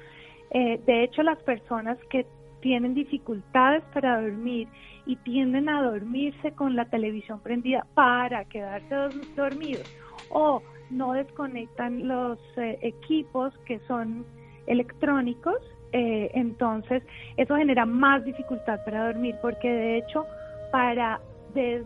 Eh, 0.51 0.79
de 0.85 1.03
hecho, 1.03 1.23
las 1.23 1.39
personas 1.39 1.97
que 2.09 2.25
tienen 2.61 2.93
dificultades 2.93 3.83
para 3.93 4.21
dormir 4.21 4.67
y 5.05 5.15
tienden 5.17 5.69
a 5.69 5.81
dormirse 5.81 6.51
con 6.53 6.75
la 6.75 6.85
televisión 6.85 7.39
prendida 7.41 7.85
para 7.93 8.45
quedarse 8.45 8.95
dormidos 9.35 9.87
o 10.29 10.61
no 10.89 11.13
desconectan 11.13 12.07
los 12.07 12.39
eh, 12.57 12.77
equipos 12.81 13.53
que 13.65 13.79
son 13.87 14.25
electrónicos, 14.67 15.55
eh, 15.93 16.29
entonces 16.33 17.03
eso 17.37 17.55
genera 17.55 17.85
más 17.85 18.23
dificultad 18.23 18.79
para 18.85 19.07
dormir 19.07 19.35
porque 19.41 19.69
de 19.69 19.97
hecho 19.97 20.25
para 20.71 21.19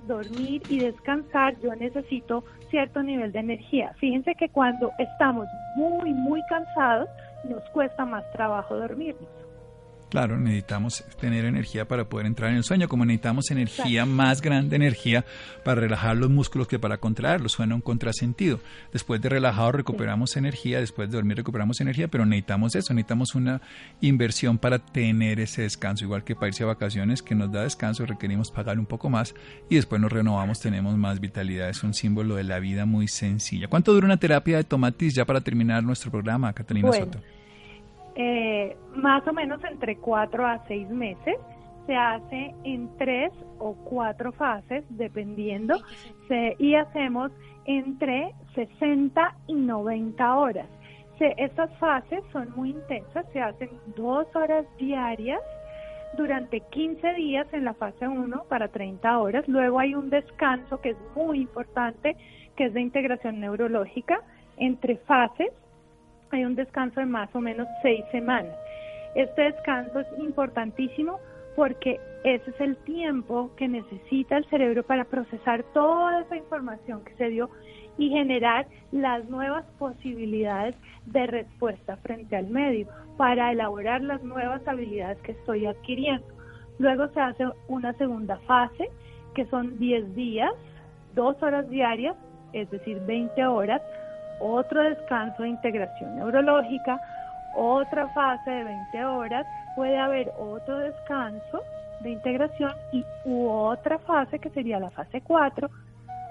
dormir 0.06 0.62
y 0.70 0.80
descansar, 0.80 1.60
yo 1.60 1.76
necesito 1.76 2.44
cierto 2.70 3.02
nivel 3.02 3.32
de 3.32 3.40
energía. 3.40 3.94
Fíjense 4.00 4.36
que 4.36 4.50
cuando 4.50 4.92
estamos 5.00 5.48
muy, 5.76 6.14
muy 6.14 6.42
cansados, 6.50 7.10
nos 7.50 7.64
cuesta 7.72 8.06
más 8.06 8.24
trabajo 8.32 8.76
dormirnos. 8.76 9.45
Claro, 10.10 10.38
necesitamos 10.40 11.04
tener 11.20 11.46
energía 11.46 11.88
para 11.88 12.08
poder 12.08 12.28
entrar 12.28 12.52
en 12.52 12.58
el 12.58 12.64
sueño, 12.64 12.88
como 12.88 13.06
necesitamos 13.06 13.50
energía, 13.52 14.06
más 14.06 14.42
grande 14.42 14.76
energía 14.76 15.26
para 15.64 15.82
relajar 15.82 16.16
los 16.16 16.30
músculos 16.30 16.68
que 16.68 16.80
para 16.80 16.98
contraerlos. 16.98 17.54
Suena 17.54 17.76
un 17.76 17.82
contrasentido. 17.82 18.60
Después 18.94 19.22
de 19.22 19.30
relajado 19.30 19.72
recuperamos 19.72 20.38
energía, 20.38 20.80
después 20.80 21.10
de 21.10 21.16
dormir 21.16 21.38
recuperamos 21.38 21.82
energía, 21.82 22.08
pero 22.08 22.26
necesitamos 22.26 22.76
eso, 22.76 22.94
necesitamos 22.94 23.36
una 23.36 23.62
inversión 24.00 24.58
para 24.58 24.80
tener 24.80 25.40
ese 25.40 25.64
descanso, 25.64 26.06
igual 26.06 26.24
que 26.24 26.36
para 26.36 26.48
irse 26.48 26.64
a 26.64 26.68
vacaciones 26.68 27.22
que 27.22 27.36
nos 27.36 27.52
da 27.52 27.64
descanso, 27.64 28.06
requerimos 28.06 28.52
pagar 28.52 28.80
un 28.80 28.86
poco 28.86 29.10
más 29.10 29.34
y 29.70 29.76
después 29.76 30.00
nos 30.00 30.12
renovamos, 30.12 30.60
tenemos 30.60 30.96
más 30.96 31.20
vitalidad. 31.20 31.70
Es 31.70 31.84
un 31.84 31.94
símbolo 31.94 32.36
de 32.36 32.44
la 32.44 32.60
vida 32.60 32.86
muy 32.86 33.08
sencilla. 33.08 33.68
¿Cuánto 33.68 33.94
dura 33.94 34.06
una 34.06 34.18
terapia 34.18 34.58
de 34.58 34.64
tomatis 34.64 35.16
ya 35.16 35.26
para 35.26 35.42
terminar 35.42 35.84
nuestro 35.84 36.12
programa, 36.12 36.54
Catalina 36.54 36.92
Soto? 36.94 37.20
Eh, 38.16 38.78
más 38.96 39.28
o 39.28 39.34
menos 39.34 39.64
entre 39.64 39.98
cuatro 39.98 40.46
a 40.46 40.66
seis 40.68 40.90
meses. 40.90 41.36
Se 41.86 41.96
hace 41.96 42.56
en 42.64 42.90
tres 42.98 43.32
o 43.60 43.76
cuatro 43.76 44.32
fases, 44.32 44.84
dependiendo, 44.90 45.76
y 46.58 46.74
hacemos 46.74 47.32
entre 47.66 48.34
60 48.56 49.36
y 49.48 49.54
90 49.54 50.36
horas. 50.36 50.68
estas 51.20 51.72
fases 51.78 52.24
son 52.32 52.52
muy 52.56 52.72
intensas, 52.72 53.26
se 53.32 53.40
hacen 53.40 53.70
dos 53.96 54.28
horas 54.36 54.66
diarias 54.78 55.42
durante 56.18 56.62
15 56.62 57.14
días 57.14 57.48
en 57.54 57.66
la 57.66 57.74
fase 57.74 58.08
1 58.08 58.44
para 58.50 58.68
30 58.68 59.20
horas. 59.20 59.48
Luego 59.48 59.80
hay 59.80 59.96
un 59.96 60.10
descanso 60.10 60.82
que 60.82 60.92
es 60.92 60.98
muy 61.16 61.42
importante, 61.42 62.16
que 62.56 62.66
es 62.66 62.74
de 62.74 62.82
integración 62.82 63.40
neurológica 63.40 64.22
entre 64.58 64.98
fases 64.98 65.52
hay 66.36 66.46
un 66.46 66.56
descanso 66.56 67.00
de 67.00 67.06
más 67.06 67.34
o 67.34 67.42
menos 67.42 67.68
seis 67.82 68.04
semanas. 68.12 68.54
Este 69.16 69.44
descanso 69.44 70.00
es 70.00 70.08
importantísimo 70.20 71.20
porque 71.56 72.00
ese 72.24 72.50
es 72.50 72.60
el 72.60 72.76
tiempo 72.78 73.52
que 73.56 73.68
necesita 73.68 74.38
el 74.38 74.46
cerebro 74.50 74.84
para 74.84 75.06
procesar 75.06 75.64
toda 75.74 76.22
esa 76.22 76.36
información 76.36 77.04
que 77.06 77.16
se 77.16 77.30
dio 77.30 77.50
y 77.98 78.10
generar 78.10 78.68
las 78.92 79.24
nuevas 79.30 79.64
posibilidades 79.80 80.76
de 81.06 81.28
respuesta 81.28 81.96
frente 81.98 82.36
al 82.36 82.48
medio 82.48 82.88
para 83.18 83.52
elaborar 83.52 84.02
las 84.02 84.22
nuevas 84.22 84.68
habilidades 84.68 85.18
que 85.20 85.32
estoy 85.32 85.66
adquiriendo. 85.66 86.28
Luego 86.78 87.08
se 87.10 87.22
hace 87.22 87.46
una 87.70 87.94
segunda 87.94 88.38
fase, 88.40 88.90
que 89.34 89.46
son 89.46 89.78
10 89.80 90.14
días, 90.14 90.52
dos 91.14 91.42
horas 91.42 91.70
diarias, 91.70 92.18
es 92.52 92.70
decir, 92.70 93.00
20 93.06 93.46
horas, 93.46 93.82
otro 94.40 94.84
descanso 94.84 95.44
de 95.44 95.50
integración 95.50 96.16
neurológica, 96.16 97.00
otra 97.56 98.08
fase 98.10 98.50
de 98.50 98.64
20 98.64 99.06
horas, 99.06 99.46
puede 99.76 99.98
haber 99.98 100.32
otro 100.38 100.78
descanso 100.80 101.62
de 102.02 102.12
integración 102.12 102.72
y 102.92 103.06
u 103.26 103.48
otra 103.48 103.98
fase 104.00 104.40
que 104.40 104.50
sería 104.50 104.80
la 104.80 104.90
fase 104.92 105.22
4, 105.22 105.70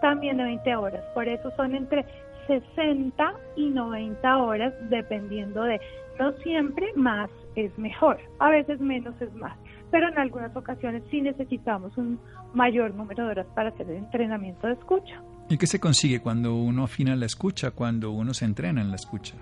también 0.01 0.37
de 0.37 0.45
20 0.45 0.77
horas. 0.77 1.03
Por 1.14 1.29
eso 1.29 1.51
son 1.57 1.75
entre 1.75 2.05
60 2.47 3.35
y 3.57 3.71
90 3.71 4.37
horas, 4.37 4.75
dependiendo 4.90 5.62
de, 5.62 5.81
no 6.19 6.33
siempre 6.43 6.93
más 6.95 7.31
es 7.57 7.77
mejor, 7.79 8.19
a 8.38 8.51
veces 8.51 8.81
menos 8.81 9.14
es 9.21 9.33
más, 9.35 9.57
pero 9.90 10.09
en 10.09 10.19
algunas 10.19 10.55
ocasiones 10.57 11.03
sí 11.11 11.23
necesitamos 11.23 11.97
un 11.97 12.19
mayor 12.53 12.95
número 12.95 13.25
de 13.25 13.31
horas 13.31 13.47
para 13.55 13.71
hacer 13.71 13.88
el 13.88 13.97
entrenamiento 13.97 14.67
de 14.67 14.75
escucha. 14.75 15.23
¿Y 15.55 15.57
qué 15.57 15.69
se 15.69 15.79
consigue 15.79 16.19
cuando 16.19 16.57
uno 16.57 16.83
afina 16.83 17.14
la 17.14 17.27
escucha, 17.27 17.71
cuando 17.71 18.11
uno 18.11 18.35
se 18.35 18.45
entrena 18.45 18.81
en 18.81 18.90
la 18.90 18.97
escucha? 18.97 19.37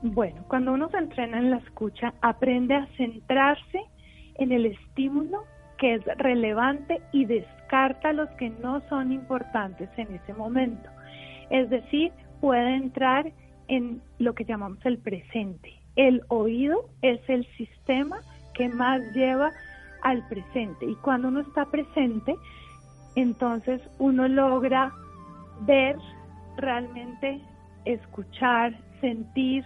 Bueno, 0.00 0.46
cuando 0.48 0.72
uno 0.72 0.88
se 0.88 0.96
entrena 0.96 1.36
en 1.36 1.50
la 1.50 1.58
escucha, 1.58 2.14
aprende 2.22 2.74
a 2.74 2.86
centrarse 2.96 3.82
en 4.36 4.50
el 4.50 4.64
estímulo 4.64 5.44
que 5.76 5.96
es 5.96 6.04
relevante 6.16 7.02
y 7.12 7.26
descarta 7.26 8.14
los 8.14 8.30
que 8.38 8.48
no 8.48 8.80
son 8.88 9.12
importantes 9.12 9.90
en 9.98 10.14
ese 10.14 10.32
momento. 10.32 10.88
Es 11.50 11.68
decir, 11.68 12.10
puede 12.40 12.74
entrar 12.74 13.30
en 13.68 14.00
lo 14.18 14.34
que 14.34 14.46
llamamos 14.46 14.78
el 14.86 14.96
presente. 14.96 15.70
El 15.96 16.22
oído 16.28 16.88
es 17.02 17.20
el 17.28 17.46
sistema 17.58 18.20
que 18.54 18.70
más 18.70 19.02
lleva 19.14 19.50
al 20.00 20.26
presente 20.28 20.86
y 20.86 20.94
cuando 20.94 21.28
uno 21.28 21.40
está 21.40 21.66
presente, 21.66 22.34
entonces 23.16 23.80
uno 23.98 24.28
logra 24.28 24.92
ver, 25.60 25.96
realmente 26.56 27.40
escuchar, 27.84 28.74
sentir, 29.00 29.64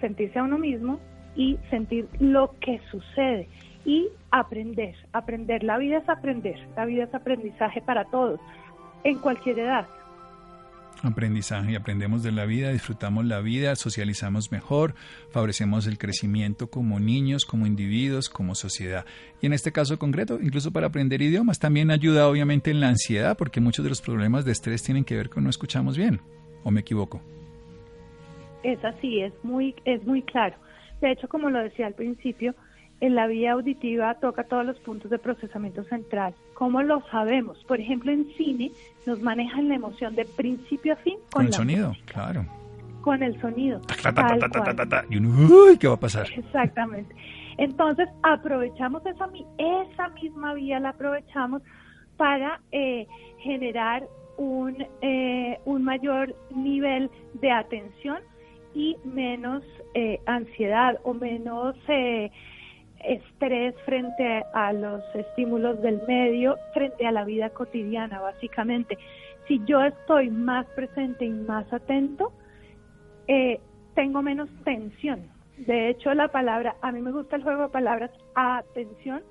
sentirse 0.00 0.38
a 0.38 0.44
uno 0.44 0.58
mismo 0.58 1.00
y 1.34 1.58
sentir 1.70 2.08
lo 2.20 2.54
que 2.60 2.80
sucede 2.90 3.48
y 3.84 4.08
aprender, 4.30 4.94
aprender. 5.12 5.62
La 5.64 5.78
vida 5.78 5.98
es 5.98 6.08
aprender, 6.08 6.58
la 6.76 6.84
vida 6.84 7.04
es 7.04 7.14
aprendizaje 7.14 7.80
para 7.80 8.04
todos, 8.04 8.40
en 9.04 9.18
cualquier 9.18 9.58
edad 9.60 9.86
aprendizaje 11.02 11.72
y 11.72 11.74
aprendemos 11.76 12.22
de 12.22 12.32
la 12.32 12.44
vida, 12.44 12.70
disfrutamos 12.70 13.24
la 13.24 13.40
vida, 13.40 13.76
socializamos 13.76 14.50
mejor, 14.50 14.94
favorecemos 15.30 15.86
el 15.86 15.98
crecimiento 15.98 16.70
como 16.70 16.98
niños, 17.00 17.44
como 17.44 17.66
individuos, 17.66 18.28
como 18.28 18.54
sociedad. 18.54 19.04
Y 19.40 19.46
en 19.46 19.52
este 19.52 19.72
caso 19.72 19.98
concreto, 19.98 20.38
incluso 20.40 20.72
para 20.72 20.88
aprender 20.88 21.22
idiomas, 21.22 21.58
también 21.58 21.90
ayuda 21.90 22.28
obviamente 22.28 22.70
en 22.70 22.80
la 22.80 22.88
ansiedad, 22.88 23.36
porque 23.36 23.60
muchos 23.60 23.84
de 23.84 23.90
los 23.90 24.00
problemas 24.00 24.44
de 24.44 24.52
estrés 24.52 24.82
tienen 24.82 25.04
que 25.04 25.16
ver 25.16 25.28
con 25.28 25.44
no 25.44 25.50
escuchamos 25.50 25.96
bien. 25.96 26.20
¿O 26.64 26.70
me 26.70 26.80
equivoco? 26.80 27.20
Es 28.62 28.84
así, 28.84 29.20
es 29.20 29.32
muy, 29.42 29.74
es 29.84 30.04
muy 30.04 30.22
claro. 30.22 30.56
De 31.00 31.12
hecho, 31.12 31.28
como 31.28 31.48
lo 31.48 31.60
decía 31.60 31.86
al 31.86 31.94
principio, 31.94 32.54
en 33.00 33.14
la 33.14 33.26
vía 33.26 33.52
auditiva 33.52 34.14
toca 34.14 34.44
todos 34.44 34.66
los 34.66 34.78
puntos 34.80 35.10
de 35.10 35.18
procesamiento 35.18 35.84
central. 35.84 36.34
¿Cómo 36.54 36.82
lo 36.82 37.02
sabemos? 37.10 37.62
Por 37.64 37.80
ejemplo, 37.80 38.10
en 38.10 38.26
cine 38.36 38.72
nos 39.06 39.22
manejan 39.22 39.68
la 39.68 39.76
emoción 39.76 40.14
de 40.14 40.24
principio 40.24 40.94
a 40.94 40.96
fin 40.96 41.18
con, 41.30 41.46
el 41.46 41.52
sonido, 41.52 41.94
claro. 42.06 42.44
Con 43.00 43.22
el 43.22 43.40
sonido. 43.40 43.80
y 45.08 45.18
uy, 45.18 45.78
¿qué 45.78 45.88
va 45.88 45.94
a 45.94 46.00
pasar? 46.00 46.26
Exactamente. 46.36 47.14
Entonces, 47.56 48.08
aprovechamos 48.22 49.04
esa, 49.06 49.28
esa 49.58 50.08
misma 50.10 50.54
vía, 50.54 50.80
la 50.80 50.90
aprovechamos 50.90 51.62
para 52.16 52.60
eh, 52.72 53.06
generar 53.38 54.04
un, 54.36 54.84
eh, 55.02 55.58
un 55.64 55.84
mayor 55.84 56.34
nivel 56.54 57.10
de 57.34 57.50
atención 57.50 58.18
y 58.74 58.96
menos 59.04 59.64
eh, 59.94 60.20
ansiedad 60.26 60.98
o 61.02 61.14
menos 61.14 61.76
estrés 63.04 63.74
frente 63.84 64.44
a 64.52 64.72
los 64.72 65.02
estímulos 65.14 65.80
del 65.82 66.00
medio, 66.06 66.56
frente 66.74 67.06
a 67.06 67.12
la 67.12 67.24
vida 67.24 67.50
cotidiana, 67.50 68.20
básicamente. 68.20 68.98
Si 69.46 69.60
yo 69.64 69.82
estoy 69.82 70.30
más 70.30 70.66
presente 70.74 71.24
y 71.24 71.30
más 71.30 71.72
atento, 71.72 72.32
eh, 73.26 73.60
tengo 73.94 74.22
menos 74.22 74.48
tensión. 74.64 75.26
De 75.56 75.90
hecho, 75.90 76.12
la 76.14 76.28
palabra, 76.28 76.76
a 76.82 76.92
mí 76.92 77.00
me 77.00 77.10
gusta 77.10 77.36
el 77.36 77.42
juego 77.42 77.62
de 77.64 77.68
palabras 77.68 78.10
atención 78.34 79.22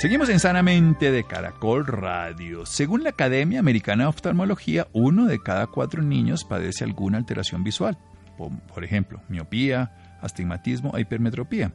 Seguimos 0.00 0.30
en 0.30 0.40
Sanamente 0.40 1.12
de 1.12 1.24
Caracol 1.24 1.86
Radio. 1.86 2.64
Según 2.64 3.04
la 3.04 3.10
Academia 3.10 3.60
Americana 3.60 4.04
de 4.04 4.08
Oftalmología, 4.08 4.88
uno 4.94 5.26
de 5.26 5.40
cada 5.40 5.66
cuatro 5.66 6.00
niños 6.00 6.46
padece 6.46 6.84
alguna 6.84 7.18
alteración 7.18 7.62
visual. 7.64 7.98
Por, 8.38 8.82
ejemplo, 8.82 9.20
miopía, 9.28 10.18
astigmatismo 10.22 10.96
e 10.96 11.02
hipermetropía. 11.02 11.74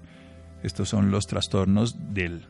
Estos 0.64 0.90
son 0.90 1.12
los 1.12 1.28
trastornos 1.28 2.16
de 2.16 2.42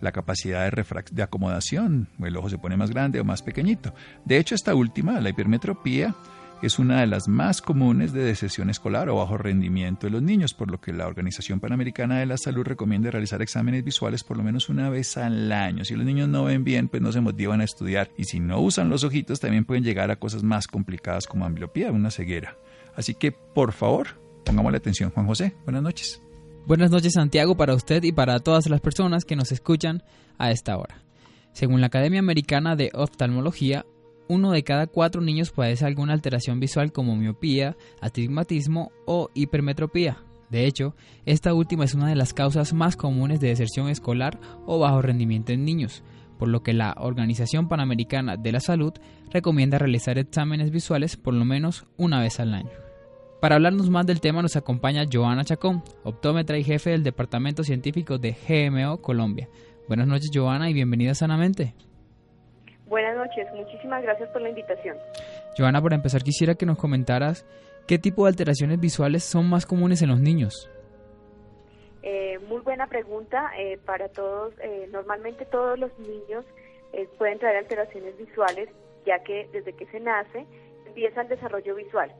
la 0.00 0.12
capacidad 0.12 0.70
de, 0.70 0.84
de 1.10 1.22
acomodación. 1.24 2.06
El 2.22 2.36
ojo 2.36 2.48
se 2.48 2.58
pone 2.58 2.76
más 2.76 2.90
grande 2.90 3.18
o 3.18 3.24
más 3.24 3.42
pequeñito. 3.42 3.92
De 4.24 4.38
hecho, 4.38 4.54
esta 4.54 4.76
última, 4.76 5.20
la 5.20 5.30
hipermetropía, 5.30 6.14
es 6.66 6.78
una 6.78 7.00
de 7.00 7.06
las 7.06 7.28
más 7.28 7.60
comunes 7.60 8.12
de 8.12 8.24
deserción 8.24 8.70
escolar 8.70 9.08
o 9.08 9.16
bajo 9.16 9.36
rendimiento 9.36 10.06
de 10.06 10.12
los 10.12 10.22
niños, 10.22 10.54
por 10.54 10.70
lo 10.70 10.80
que 10.80 10.92
la 10.92 11.06
Organización 11.06 11.60
Panamericana 11.60 12.18
de 12.18 12.26
la 12.26 12.38
Salud 12.38 12.64
recomienda 12.64 13.10
realizar 13.10 13.42
exámenes 13.42 13.84
visuales 13.84 14.24
por 14.24 14.36
lo 14.36 14.42
menos 14.42 14.68
una 14.68 14.88
vez 14.88 15.16
al 15.16 15.52
año. 15.52 15.84
Si 15.84 15.94
los 15.94 16.06
niños 16.06 16.28
no 16.28 16.44
ven 16.44 16.64
bien, 16.64 16.88
pues 16.88 17.02
no 17.02 17.12
se 17.12 17.20
motivan 17.20 17.60
a 17.60 17.64
estudiar 17.64 18.10
y 18.16 18.24
si 18.24 18.40
no 18.40 18.60
usan 18.60 18.88
los 18.88 19.04
ojitos 19.04 19.40
también 19.40 19.64
pueden 19.64 19.84
llegar 19.84 20.10
a 20.10 20.16
cosas 20.16 20.42
más 20.42 20.66
complicadas 20.66 21.26
como 21.26 21.44
ambliopía, 21.44 21.92
una 21.92 22.10
ceguera. 22.10 22.56
Así 22.96 23.14
que, 23.14 23.32
por 23.32 23.72
favor, 23.72 24.20
pongámosle 24.44 24.78
atención. 24.78 25.10
Juan 25.10 25.26
José, 25.26 25.54
buenas 25.64 25.82
noches. 25.82 26.22
Buenas 26.66 26.90
noches 26.90 27.12
Santiago 27.12 27.56
para 27.56 27.74
usted 27.74 28.02
y 28.04 28.12
para 28.12 28.38
todas 28.38 28.70
las 28.70 28.80
personas 28.80 29.24
que 29.24 29.36
nos 29.36 29.52
escuchan 29.52 30.02
a 30.38 30.50
esta 30.50 30.78
hora. 30.78 31.02
Según 31.52 31.80
la 31.80 31.88
Academia 31.88 32.20
Americana 32.20 32.74
de 32.74 32.90
Oftalmología, 32.94 33.84
uno 34.28 34.52
de 34.52 34.62
cada 34.64 34.86
cuatro 34.86 35.20
niños 35.20 35.50
padece 35.50 35.84
alguna 35.84 36.12
alteración 36.12 36.60
visual 36.60 36.92
como 36.92 37.16
miopía, 37.16 37.76
astigmatismo 38.00 38.92
o 39.06 39.30
hipermetropía. 39.34 40.18
De 40.50 40.66
hecho, 40.66 40.94
esta 41.26 41.54
última 41.54 41.84
es 41.84 41.94
una 41.94 42.08
de 42.08 42.16
las 42.16 42.32
causas 42.32 42.72
más 42.72 42.96
comunes 42.96 43.40
de 43.40 43.48
deserción 43.48 43.88
escolar 43.88 44.38
o 44.66 44.78
bajo 44.78 45.02
rendimiento 45.02 45.52
en 45.52 45.64
niños, 45.64 46.02
por 46.38 46.48
lo 46.48 46.62
que 46.62 46.72
la 46.72 46.94
Organización 46.98 47.68
Panamericana 47.68 48.36
de 48.36 48.52
la 48.52 48.60
Salud 48.60 48.92
recomienda 49.30 49.78
realizar 49.78 50.18
exámenes 50.18 50.70
visuales 50.70 51.16
por 51.16 51.34
lo 51.34 51.44
menos 51.44 51.86
una 51.96 52.20
vez 52.20 52.40
al 52.40 52.54
año. 52.54 52.70
Para 53.40 53.56
hablarnos 53.56 53.90
más 53.90 54.06
del 54.06 54.20
tema 54.20 54.42
nos 54.42 54.56
acompaña 54.56 55.04
Joana 55.12 55.44
Chacón, 55.44 55.82
optómetra 56.02 56.56
y 56.56 56.64
jefe 56.64 56.90
del 56.90 57.02
Departamento 57.02 57.62
Científico 57.62 58.18
de 58.18 58.32
GMO 58.32 59.02
Colombia. 59.02 59.48
Buenas 59.86 60.06
noches 60.06 60.30
Joana 60.32 60.70
y 60.70 60.72
bienvenida 60.72 61.14
Sanamente. 61.14 61.74
Noches, 63.24 63.48
muchísimas 63.54 64.02
gracias 64.02 64.28
por 64.30 64.42
la 64.42 64.50
invitación. 64.50 64.98
Joana, 65.56 65.80
por 65.80 65.94
empezar 65.94 66.22
quisiera 66.22 66.56
que 66.56 66.66
nos 66.66 66.76
comentaras 66.76 67.46
qué 67.86 67.98
tipo 67.98 68.24
de 68.24 68.30
alteraciones 68.30 68.78
visuales 68.78 69.24
son 69.24 69.48
más 69.48 69.64
comunes 69.64 70.02
en 70.02 70.10
los 70.10 70.20
niños. 70.20 70.70
Eh, 72.02 72.38
muy 72.48 72.60
buena 72.60 72.86
pregunta 72.86 73.50
eh, 73.58 73.78
para 73.86 74.08
todos. 74.10 74.52
Eh, 74.62 74.88
normalmente 74.92 75.46
todos 75.46 75.78
los 75.78 75.90
niños 75.98 76.44
pueden 77.18 77.38
traer 77.38 77.56
alteraciones 77.56 78.16
visuales, 78.18 78.68
ya 79.06 79.18
que 79.24 79.48
desde 79.52 79.72
que 79.72 79.86
se 79.86 80.00
nace 80.00 80.46
empieza 80.86 81.22
el 81.22 81.28
desarrollo 81.28 81.74
visual. 81.76 82.12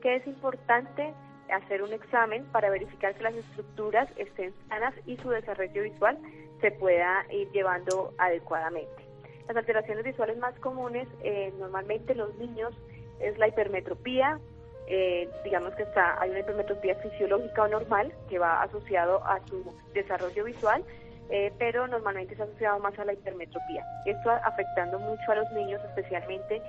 Que 0.00 0.16
es 0.16 0.26
importante 0.28 1.12
hacer 1.52 1.82
un 1.82 1.92
examen 1.92 2.44
para 2.52 2.70
verificar 2.70 3.14
que 3.14 3.24
las 3.24 3.34
estructuras 3.34 4.08
estén 4.16 4.54
sanas 4.68 4.94
y 5.06 5.16
su 5.16 5.28
desarrollo 5.28 5.82
visual 5.82 6.16
se 6.60 6.70
pueda 6.70 7.26
ir 7.30 7.50
llevando 7.50 8.14
adecuadamente. 8.16 9.05
Las 9.48 9.56
alteraciones 9.56 10.04
visuales 10.04 10.38
más 10.38 10.58
comunes, 10.58 11.06
eh, 11.22 11.52
normalmente 11.58 12.14
los 12.14 12.34
niños, 12.36 12.74
es 13.20 13.38
la 13.38 13.48
hipermetropía, 13.48 14.40
eh, 14.88 15.28
digamos 15.44 15.74
que 15.74 15.82
está 15.82 16.20
hay 16.20 16.30
una 16.30 16.40
hipermetropía 16.40 16.94
fisiológica 16.96 17.62
o 17.62 17.68
normal 17.68 18.12
que 18.28 18.38
va 18.38 18.62
asociado 18.62 19.24
a 19.24 19.40
su 19.46 19.64
desarrollo 19.94 20.44
visual, 20.44 20.84
eh, 21.30 21.52
pero 21.58 21.86
normalmente 21.88 22.34
está 22.34 22.44
asociado 22.44 22.78
más 22.80 22.98
a 22.98 23.04
la 23.04 23.12
hipermetropía. 23.12 23.84
Esto 24.04 24.30
afectando 24.30 24.98
mucho 24.98 25.32
a 25.32 25.36
los 25.36 25.50
niños, 25.52 25.80
especialmente 25.84 26.62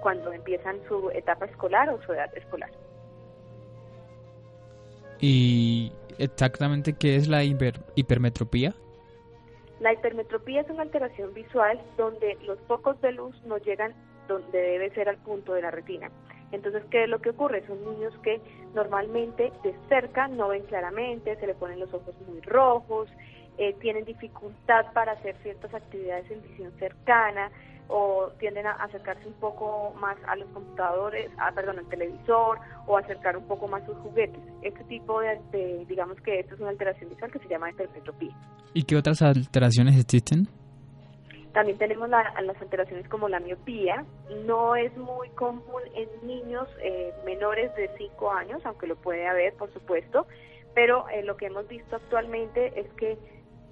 cuando 0.00 0.32
empiezan 0.32 0.80
su 0.88 1.08
etapa 1.10 1.44
escolar 1.44 1.88
o 1.88 2.02
su 2.02 2.12
edad 2.12 2.36
escolar. 2.36 2.70
¿Y 5.20 5.92
exactamente 6.18 6.94
qué 6.94 7.14
es 7.14 7.28
la 7.28 7.44
hipermetropía? 7.44 8.74
La 9.82 9.92
hipermetropía 9.92 10.60
es 10.60 10.70
una 10.70 10.82
alteración 10.82 11.34
visual 11.34 11.80
donde 11.96 12.38
los 12.46 12.56
focos 12.68 13.00
de 13.00 13.10
luz 13.10 13.34
no 13.44 13.58
llegan 13.58 13.92
donde 14.28 14.56
debe 14.56 14.90
ser 14.90 15.08
al 15.08 15.16
punto 15.16 15.54
de 15.54 15.62
la 15.62 15.72
retina. 15.72 16.08
Entonces, 16.52 16.84
¿qué 16.88 17.02
es 17.02 17.08
lo 17.08 17.20
que 17.20 17.30
ocurre? 17.30 17.66
Son 17.66 17.82
niños 17.84 18.14
que 18.22 18.40
normalmente 18.76 19.52
de 19.64 19.74
cerca 19.88 20.28
no 20.28 20.48
ven 20.48 20.62
claramente, 20.66 21.34
se 21.34 21.48
le 21.48 21.54
ponen 21.54 21.80
los 21.80 21.92
ojos 21.92 22.14
muy 22.28 22.40
rojos, 22.42 23.08
eh, 23.58 23.74
tienen 23.80 24.04
dificultad 24.04 24.92
para 24.92 25.12
hacer 25.12 25.34
ciertas 25.42 25.74
actividades 25.74 26.30
en 26.30 26.42
visión 26.42 26.70
cercana, 26.78 27.50
o 27.92 28.30
tienden 28.38 28.66
a 28.66 28.72
acercarse 28.72 29.28
un 29.28 29.34
poco 29.34 29.94
más 30.00 30.16
a 30.26 30.34
los 30.36 30.48
computadores, 30.48 31.30
a, 31.36 31.52
perdón, 31.52 31.78
al 31.78 31.88
televisor 31.88 32.58
o 32.86 32.96
acercar 32.96 33.36
un 33.36 33.46
poco 33.46 33.68
más 33.68 33.84
sus 33.84 33.96
juguetes. 33.98 34.40
Este 34.62 34.82
tipo 34.84 35.20
de, 35.20 35.84
digamos 35.86 36.18
que 36.22 36.40
esto 36.40 36.54
es 36.54 36.60
una 36.60 36.70
alteración 36.70 37.10
visual 37.10 37.30
que 37.30 37.38
se 37.38 37.48
llama 37.48 37.70
hipermetropía. 37.70 38.34
¿Y 38.72 38.84
qué 38.84 38.96
otras 38.96 39.20
alteraciones 39.20 39.98
existen? 40.00 40.48
También 41.52 41.76
tenemos 41.76 42.08
las 42.08 42.34
alteraciones 42.62 43.06
como 43.10 43.28
la 43.28 43.38
miopía. 43.38 44.06
No 44.46 44.74
es 44.74 44.96
muy 44.96 45.28
común 45.30 45.82
en 45.94 46.26
niños 46.26 46.66
eh, 46.82 47.12
menores 47.26 47.74
de 47.76 47.90
5 47.98 48.32
años, 48.32 48.62
aunque 48.64 48.86
lo 48.86 48.96
puede 48.96 49.28
haber, 49.28 49.52
por 49.54 49.70
supuesto, 49.74 50.26
pero 50.74 51.06
eh, 51.10 51.22
lo 51.22 51.36
que 51.36 51.46
hemos 51.46 51.68
visto 51.68 51.96
actualmente 51.96 52.80
es 52.80 52.90
que 52.94 53.18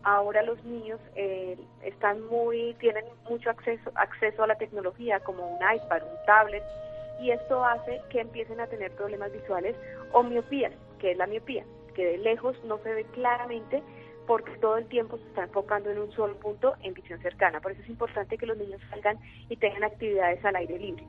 ahora 0.03 0.43
los 0.43 0.63
niños 0.65 1.01
eh, 1.15 1.59
están 1.83 2.25
muy 2.27 2.75
tienen 2.81 3.05
mucho 3.29 3.51
acceso 3.51 3.91
acceso 3.95 4.43
a 4.43 4.47
la 4.47 4.57
tecnología 4.57 5.21
como 5.21 5.47
un 5.47 5.59
iPad, 5.59 6.03
un 6.03 6.27
tablet 6.27 6.63
y 7.21 7.31
esto 7.31 7.65
hace 7.65 8.01
que 8.11 8.21
empiecen 8.21 8.61
a 8.61 8.67
tener 8.67 8.93
problemas 8.93 9.33
visuales 9.33 9.77
o 10.13 10.23
miopías, 10.23 10.73
que 10.99 11.13
es 11.13 11.19
la 11.19 11.27
miopía, 11.27 11.65
que 11.95 12.05
de 12.05 12.19
lejos 12.19 12.57
no 12.65 12.79
se 12.79 12.93
ve 12.95 13.05
claramente 13.13 13.83
porque 14.27 14.53
todo 14.59 14.79
el 14.79 14.87
tiempo 14.87 15.19
se 15.19 15.25
está 15.25 15.45
enfocando 15.45 15.91
en 15.91 15.99
un 15.99 16.13
solo 16.13 16.37
punto 16.37 16.75
en 16.83 16.95
visión 16.95 17.21
cercana. 17.21 17.61
Por 17.61 17.73
eso 17.73 17.83
es 17.83 17.89
importante 17.89 18.39
que 18.39 18.47
los 18.47 18.57
niños 18.57 18.81
salgan 18.89 19.19
y 19.49 19.57
tengan 19.57 19.85
actividades 19.85 20.43
al 20.45 20.57
aire 20.57 20.79
libre. 20.79 21.07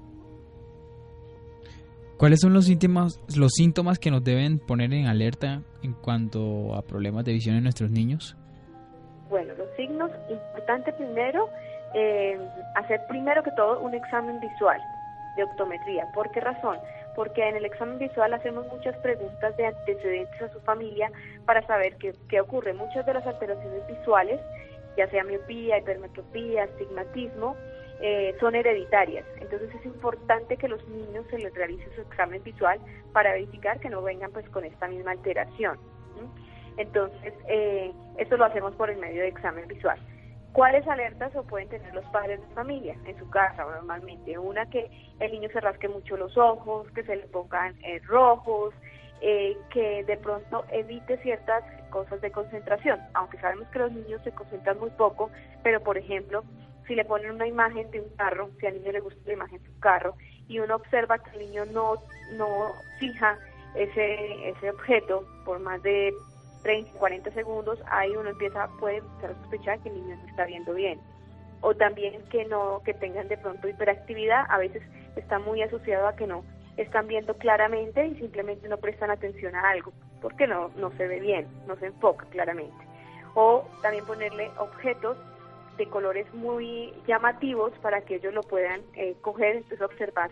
¿Cuáles 2.17 2.39
son 2.39 2.53
los 2.53 2.65
síntomas, 2.65 3.19
los 3.35 3.51
síntomas 3.53 3.99
que 3.99 4.11
nos 4.11 4.23
deben 4.23 4.59
poner 4.59 4.93
en 4.93 5.07
alerta 5.07 5.63
en 5.81 5.93
cuanto 5.93 6.75
a 6.75 6.81
problemas 6.83 7.25
de 7.25 7.33
visión 7.33 7.55
en 7.55 7.63
nuestros 7.63 7.89
niños? 7.89 8.37
Bueno, 9.31 9.53
los 9.55 9.69
signos, 9.77 10.11
importante 10.29 10.91
primero, 10.91 11.49
eh, 11.93 12.37
hacer 12.75 12.99
primero 13.07 13.41
que 13.41 13.51
todo 13.51 13.79
un 13.79 13.93
examen 13.93 14.41
visual 14.41 14.81
de 15.37 15.43
optometría. 15.45 16.05
¿Por 16.13 16.29
qué 16.31 16.41
razón? 16.41 16.77
Porque 17.15 17.47
en 17.47 17.55
el 17.55 17.63
examen 17.63 17.97
visual 17.97 18.33
hacemos 18.33 18.67
muchas 18.67 18.93
preguntas 18.97 19.55
de 19.55 19.67
antecedentes 19.67 20.41
a 20.41 20.49
su 20.49 20.59
familia 20.59 21.09
para 21.45 21.65
saber 21.65 21.95
qué, 21.95 22.13
qué 22.27 22.41
ocurre. 22.41 22.73
Muchas 22.73 23.05
de 23.05 23.13
las 23.13 23.25
alteraciones 23.25 23.87
visuales, 23.87 24.41
ya 24.97 25.09
sea 25.09 25.23
miopía, 25.23 25.77
hipermetropía, 25.77 26.65
astigmatismo, 26.65 27.55
eh, 28.01 28.35
son 28.41 28.53
hereditarias. 28.53 29.25
Entonces 29.39 29.73
es 29.73 29.85
importante 29.85 30.57
que 30.57 30.67
los 30.67 30.85
niños 30.89 31.25
se 31.29 31.37
les 31.37 31.53
realice 31.55 31.85
su 31.95 32.01
examen 32.01 32.43
visual 32.43 32.81
para 33.13 33.31
verificar 33.31 33.79
que 33.79 33.89
no 33.89 34.01
vengan 34.01 34.33
pues 34.33 34.49
con 34.49 34.65
esta 34.65 34.89
misma 34.89 35.11
alteración. 35.11 35.79
Entonces, 36.77 37.33
eh, 37.47 37.91
esto 38.17 38.37
lo 38.37 38.45
hacemos 38.45 38.73
por 38.75 38.89
el 38.89 38.97
medio 38.97 39.21
de 39.21 39.27
examen 39.27 39.67
visual. 39.67 39.99
¿Cuáles 40.53 40.85
alertas 40.85 41.33
o 41.35 41.43
pueden 41.43 41.69
tener 41.69 41.93
los 41.93 42.03
padres 42.05 42.41
de 42.41 42.53
familia 42.53 42.95
en 43.05 43.17
su 43.17 43.29
casa 43.29 43.63
normalmente? 43.63 44.37
Una 44.37 44.69
que 44.69 44.91
el 45.19 45.31
niño 45.31 45.49
se 45.53 45.61
rasque 45.61 45.87
mucho 45.87 46.17
los 46.17 46.37
ojos, 46.37 46.91
que 46.91 47.03
se 47.03 47.15
le 47.15 47.23
pongan 47.27 47.73
eh, 47.83 48.01
rojos, 48.05 48.73
eh, 49.21 49.55
que 49.69 50.03
de 50.03 50.17
pronto 50.17 50.65
evite 50.71 51.17
ciertas 51.19 51.63
cosas 51.89 52.19
de 52.21 52.31
concentración, 52.31 52.99
aunque 53.13 53.37
sabemos 53.37 53.67
que 53.69 53.79
los 53.79 53.91
niños 53.91 54.21
se 54.23 54.31
concentran 54.31 54.79
muy 54.79 54.89
poco, 54.89 55.29
pero 55.63 55.79
por 55.81 55.97
ejemplo, 55.97 56.43
si 56.87 56.95
le 56.95 57.05
ponen 57.05 57.31
una 57.31 57.47
imagen 57.47 57.89
de 57.91 58.01
un 58.01 58.09
carro, 58.17 58.49
si 58.59 58.65
al 58.65 58.73
niño 58.73 58.91
le 58.91 58.99
gusta 58.99 59.21
la 59.27 59.33
imagen 59.33 59.63
de 59.63 59.69
un 59.69 59.79
carro, 59.79 60.15
y 60.47 60.59
uno 60.59 60.75
observa 60.75 61.19
que 61.19 61.29
el 61.31 61.39
niño 61.39 61.65
no, 61.67 61.93
no 62.33 62.47
fija 62.99 63.37
ese, 63.75 64.49
ese 64.49 64.69
objeto 64.71 65.23
por 65.45 65.59
más 65.59 65.81
de 65.83 66.13
30, 66.63 66.91
40 66.99 67.31
segundos, 67.31 67.79
ahí 67.89 68.11
uno 68.15 68.29
empieza, 68.29 68.67
puede 68.79 68.97
empezar 68.97 69.31
a 69.31 69.41
sospechar 69.41 69.79
que 69.79 69.89
el 69.89 69.95
niño 69.95 70.15
no 70.15 70.27
está 70.27 70.45
viendo 70.45 70.73
bien. 70.73 70.99
O 71.61 71.75
también 71.75 72.23
que 72.29 72.45
no, 72.45 72.81
que 72.83 72.93
tengan 72.93 73.27
de 73.27 73.37
pronto 73.37 73.67
hiperactividad, 73.67 74.45
a 74.49 74.57
veces 74.57 74.81
está 75.15 75.39
muy 75.39 75.61
asociado 75.61 76.07
a 76.07 76.15
que 76.15 76.27
no 76.27 76.43
están 76.77 77.07
viendo 77.07 77.35
claramente 77.35 78.05
y 78.07 78.15
simplemente 78.15 78.67
no 78.67 78.77
prestan 78.77 79.11
atención 79.11 79.55
a 79.55 79.69
algo, 79.69 79.91
porque 80.21 80.47
no, 80.47 80.69
no 80.77 80.91
se 80.97 81.07
ve 81.07 81.19
bien, 81.19 81.47
no 81.67 81.75
se 81.77 81.87
enfoca 81.87 82.25
claramente. 82.31 82.85
O 83.33 83.65
también 83.81 84.05
ponerle 84.05 84.49
objetos 84.57 85.17
de 85.77 85.87
colores 85.87 86.31
muy 86.33 86.93
llamativos 87.07 87.71
para 87.81 88.01
que 88.01 88.15
ellos 88.15 88.33
lo 88.33 88.41
puedan 88.41 88.81
eh, 88.95 89.15
coger, 89.21 89.57
entonces 89.57 89.81
observar 89.81 90.31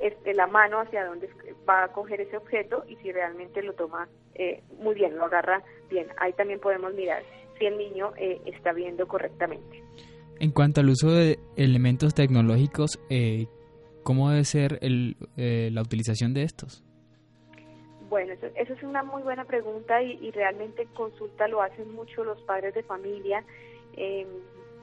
este, 0.00 0.34
la 0.34 0.46
mano 0.46 0.80
hacia 0.80 1.04
dónde 1.04 1.28
va 1.68 1.84
a 1.84 1.88
coger 1.88 2.20
ese 2.22 2.36
objeto 2.36 2.84
y 2.88 2.96
si 2.96 3.12
realmente 3.12 3.62
lo 3.62 3.74
toma 3.74 4.08
eh, 4.34 4.62
muy 4.78 4.94
bien, 4.94 5.16
lo 5.16 5.26
agarra 5.26 5.62
bien. 5.90 6.06
Ahí 6.18 6.32
también 6.32 6.58
podemos 6.58 6.94
mirar 6.94 7.22
si 7.58 7.66
el 7.66 7.76
niño 7.76 8.12
eh, 8.16 8.40
está 8.46 8.72
viendo 8.72 9.06
correctamente. 9.06 9.82
En 10.38 10.52
cuanto 10.52 10.80
al 10.80 10.88
uso 10.88 11.10
de 11.12 11.38
elementos 11.56 12.14
tecnológicos, 12.14 12.98
eh, 13.10 13.46
¿cómo 14.02 14.30
debe 14.30 14.44
ser 14.44 14.78
el, 14.80 15.16
la 15.36 15.82
utilización 15.82 16.32
de 16.32 16.44
estos? 16.44 16.82
Bueno, 18.08 18.32
eso, 18.32 18.46
es 18.72 18.82
una 18.82 19.02
muy 19.02 19.22
buena 19.22 19.44
pregunta 19.44 20.02
y, 20.02 20.12
y, 20.12 20.30
realmente 20.30 20.88
consulta 20.94 21.46
lo 21.46 21.62
hacen 21.62 21.92
mucho 21.92 22.24
los 22.24 22.40
padres 22.42 22.74
de 22.74 22.82
familia. 22.82 23.44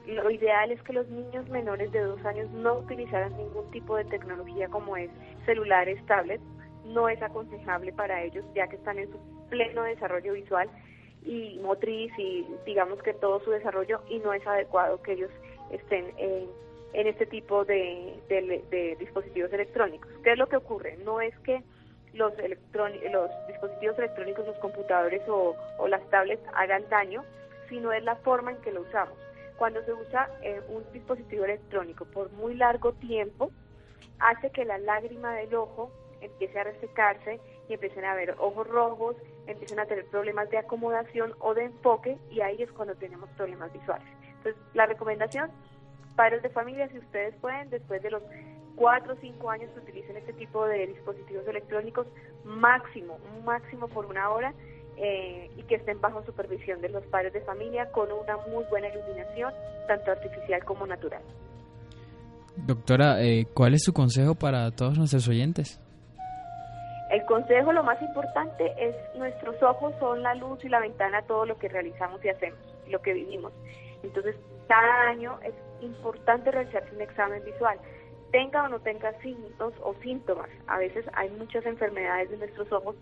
Eh, 0.08 0.14
lo 0.14 0.30
ideal 0.30 0.72
es 0.72 0.82
que 0.82 0.92
los 0.92 1.06
niños 1.08 1.48
menores 1.48 1.92
de 1.92 2.00
dos 2.00 2.24
años 2.24 2.50
no 2.50 2.78
utilizaran 2.78 3.36
ningún 3.36 3.70
tipo 3.70 3.96
de 3.96 4.04
tecnología 4.06 4.68
como 4.68 4.96
es 4.96 5.10
celulares, 5.44 6.04
tablets. 6.06 6.42
No 6.84 7.08
es 7.08 7.20
aconsejable 7.22 7.92
para 7.92 8.22
ellos 8.22 8.44
ya 8.54 8.66
que 8.68 8.76
están 8.76 8.98
en 8.98 9.10
su 9.10 9.18
pleno 9.50 9.82
desarrollo 9.82 10.32
visual 10.32 10.68
y 11.24 11.58
motriz 11.62 12.12
y 12.18 12.46
digamos 12.64 13.02
que 13.02 13.12
todo 13.12 13.40
su 13.40 13.50
desarrollo 13.50 14.00
y 14.08 14.18
no 14.20 14.32
es 14.32 14.46
adecuado 14.46 15.02
que 15.02 15.12
ellos 15.12 15.30
estén 15.70 16.12
en, 16.16 16.48
este 16.94 17.26
tipo 17.26 17.64
de, 17.66 18.18
dispositivos 18.98 19.52
electrónicos. 19.52 20.10
¿Qué 20.24 20.32
es 20.32 20.38
lo 20.38 20.46
que 20.46 20.56
ocurre? 20.56 20.96
No 21.04 21.20
es 21.20 21.38
que 21.40 21.62
los, 22.14 22.32
los 23.12 23.30
dispositivos 23.48 23.98
electrónicos, 23.98 24.46
los 24.46 24.58
computadores 24.58 25.22
o, 25.28 25.54
o 25.78 25.88
las 25.88 26.02
tablets 26.08 26.42
hagan 26.54 26.88
daño, 26.88 27.22
sino 27.68 27.92
es 27.92 28.02
la 28.04 28.16
forma 28.16 28.52
en 28.52 28.56
que 28.58 28.72
lo 28.72 28.80
usamos 28.80 29.18
cuando 29.58 29.84
se 29.84 29.92
usa 29.92 30.30
eh, 30.42 30.62
un 30.68 30.84
dispositivo 30.92 31.44
electrónico 31.44 32.04
por 32.04 32.30
muy 32.32 32.54
largo 32.54 32.92
tiempo, 32.92 33.50
hace 34.20 34.50
que 34.50 34.64
la 34.64 34.78
lágrima 34.78 35.34
del 35.34 35.54
ojo 35.54 35.90
empiece 36.20 36.58
a 36.58 36.64
resecarse 36.64 37.40
y 37.68 37.74
empiecen 37.74 38.04
a 38.04 38.14
ver 38.14 38.36
ojos 38.38 38.66
rojos, 38.66 39.16
empiecen 39.46 39.80
a 39.80 39.86
tener 39.86 40.06
problemas 40.06 40.48
de 40.50 40.58
acomodación 40.58 41.34
o 41.40 41.54
de 41.54 41.64
enfoque 41.64 42.18
y 42.30 42.40
ahí 42.40 42.62
es 42.62 42.70
cuando 42.72 42.94
tenemos 42.94 43.28
problemas 43.30 43.72
visuales. 43.72 44.06
Entonces, 44.22 44.56
la 44.74 44.86
recomendación, 44.86 45.50
padres 46.14 46.42
de 46.42 46.50
familia, 46.50 46.88
si 46.88 46.98
ustedes 46.98 47.34
pueden, 47.36 47.68
después 47.70 48.00
de 48.00 48.12
los 48.12 48.22
4 48.76 49.12
o 49.12 49.16
5 49.16 49.50
años 49.50 49.70
utilicen 49.76 50.16
este 50.16 50.32
tipo 50.34 50.64
de 50.66 50.86
dispositivos 50.86 51.46
electrónicos, 51.48 52.06
máximo, 52.44 53.18
máximo 53.44 53.88
por 53.88 54.06
una 54.06 54.30
hora, 54.30 54.54
eh, 55.00 55.50
y 55.56 55.62
que 55.62 55.76
estén 55.76 56.00
bajo 56.00 56.24
supervisión 56.24 56.80
de 56.80 56.88
los 56.88 57.04
padres 57.06 57.32
de 57.32 57.40
familia 57.42 57.90
con 57.92 58.10
una 58.10 58.36
muy 58.48 58.64
buena 58.70 58.88
iluminación, 58.88 59.52
tanto 59.86 60.10
artificial 60.10 60.64
como 60.64 60.86
natural. 60.86 61.22
Doctora, 62.56 63.22
eh, 63.22 63.46
¿cuál 63.54 63.74
es 63.74 63.84
su 63.84 63.92
consejo 63.92 64.34
para 64.34 64.70
todos 64.72 64.98
nuestros 64.98 65.28
oyentes? 65.28 65.80
El 67.10 67.24
consejo, 67.24 67.72
lo 67.72 67.84
más 67.84 68.00
importante, 68.02 68.72
es 68.76 68.94
nuestros 69.16 69.62
ojos 69.62 69.94
son 70.00 70.22
la 70.22 70.34
luz 70.34 70.62
y 70.64 70.68
la 70.68 70.80
ventana 70.80 71.18
a 71.18 71.22
todo 71.22 71.46
lo 71.46 71.58
que 71.58 71.68
realizamos 71.68 72.22
y 72.24 72.28
hacemos, 72.28 72.58
lo 72.88 73.00
que 73.00 73.14
vivimos. 73.14 73.52
Entonces, 74.02 74.36
cada 74.66 75.08
año 75.08 75.38
es 75.44 75.54
importante 75.80 76.50
realizarse 76.50 76.94
un 76.94 77.00
examen 77.00 77.42
visual 77.44 77.78
tenga 78.30 78.64
o 78.64 78.68
no 78.68 78.80
tenga 78.80 79.12
signos 79.20 79.72
o 79.82 79.94
síntomas. 80.02 80.48
A 80.66 80.78
veces 80.78 81.04
hay 81.14 81.30
muchas 81.30 81.64
enfermedades 81.66 82.30
de 82.30 82.38
nuestros 82.38 82.70
ojos 82.72 82.96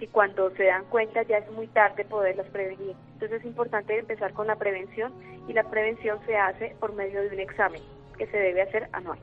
que 0.00 0.08
cuando 0.08 0.50
se 0.56 0.64
dan 0.64 0.86
cuenta 0.86 1.22
ya 1.24 1.36
es 1.36 1.52
muy 1.52 1.66
tarde 1.68 2.06
poderlas 2.06 2.46
prevenir. 2.48 2.96
Entonces 3.12 3.40
es 3.40 3.44
importante 3.44 3.98
empezar 3.98 4.32
con 4.32 4.46
la 4.46 4.56
prevención 4.56 5.12
y 5.46 5.52
la 5.52 5.62
prevención 5.64 6.18
se 6.24 6.34
hace 6.36 6.74
por 6.80 6.94
medio 6.94 7.20
de 7.20 7.28
un 7.28 7.40
examen 7.40 7.82
que 8.16 8.26
se 8.28 8.36
debe 8.38 8.62
hacer 8.62 8.88
anual. 8.92 9.18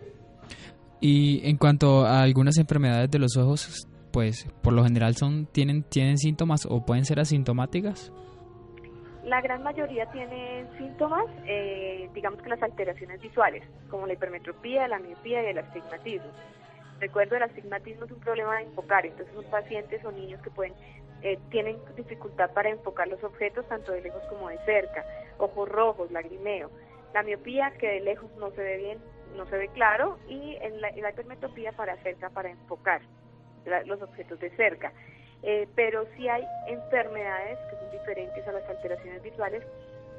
Y 1.02 1.42
en 1.50 1.58
cuanto 1.58 2.06
a 2.06 2.22
algunas 2.22 2.60
enfermedades 2.60 3.10
de 3.10 3.18
los 3.18 3.38
ojos, 3.38 3.88
pues 4.14 4.48
por 4.62 4.74
lo 4.74 4.84
general 4.84 5.16
son 5.16 5.48
tienen 5.48 5.82
tienen 5.82 6.20
síntomas 6.20 6.68
o 6.70 6.86
pueden 6.86 7.06
ser 7.06 7.20
asintomáticas. 7.20 8.14
La 9.24 9.42
gran 9.42 9.64
mayoría 9.64 10.06
tienen 10.12 10.68
síntomas, 10.78 11.26
eh, 11.48 12.08
digamos 12.14 12.40
que 12.42 12.50
las 12.50 12.62
alteraciones 12.62 13.20
visuales, 13.20 13.64
como 13.90 14.06
la 14.06 14.14
hipermetropía, 14.14 14.88
la 14.88 15.00
miopía 15.00 15.42
y 15.42 15.48
el 15.48 15.58
astigmatismo. 15.58 16.30
Recuerdo, 17.00 17.36
el 17.36 17.44
astigmatismo 17.44 18.06
es 18.06 18.12
un 18.12 18.20
problema 18.20 18.58
de 18.58 18.64
enfocar, 18.64 19.06
entonces 19.06 19.34
son 19.36 19.46
pacientes 19.46 20.04
o 20.04 20.12
niños 20.12 20.42
que 20.42 20.50
pueden 20.50 20.74
eh, 21.24 21.40
tienen 21.50 21.80
dificultad 21.96 22.52
para 22.52 22.70
enfocar 22.70 23.08
los 23.08 23.24
objetos 23.24 23.68
tanto 23.68 23.92
de 23.92 24.02
lejos 24.02 24.22
como 24.30 24.50
de 24.50 24.58
cerca, 24.60 25.04
ojos 25.40 25.68
rojos, 25.68 26.12
lagrimeo. 26.12 26.70
La 27.14 27.24
miopía, 27.24 27.72
que 27.80 27.88
de 27.88 28.00
lejos 28.02 28.30
no 28.38 28.52
se 28.52 28.62
ve 28.62 28.78
bien, 28.78 29.00
no 29.36 29.48
se 29.48 29.58
ve 29.58 29.68
claro, 29.70 30.20
y 30.28 30.56
en 30.62 30.80
la, 30.80 30.92
hipermetropía 30.92 31.72
para 31.72 31.98
cerca, 32.04 32.30
para 32.30 32.50
enfocar 32.50 33.02
los 33.86 34.02
objetos 34.02 34.40
de 34.40 34.50
cerca. 34.52 34.94
Eh, 35.44 35.68
pero 35.76 36.06
sí 36.16 36.28
hay 36.30 36.46
enfermedades 36.68 37.58
que 37.70 37.78
son 37.78 37.92
diferentes 37.92 38.48
a 38.48 38.52
las 38.52 38.68
alteraciones 38.70 39.22
visuales 39.22 39.64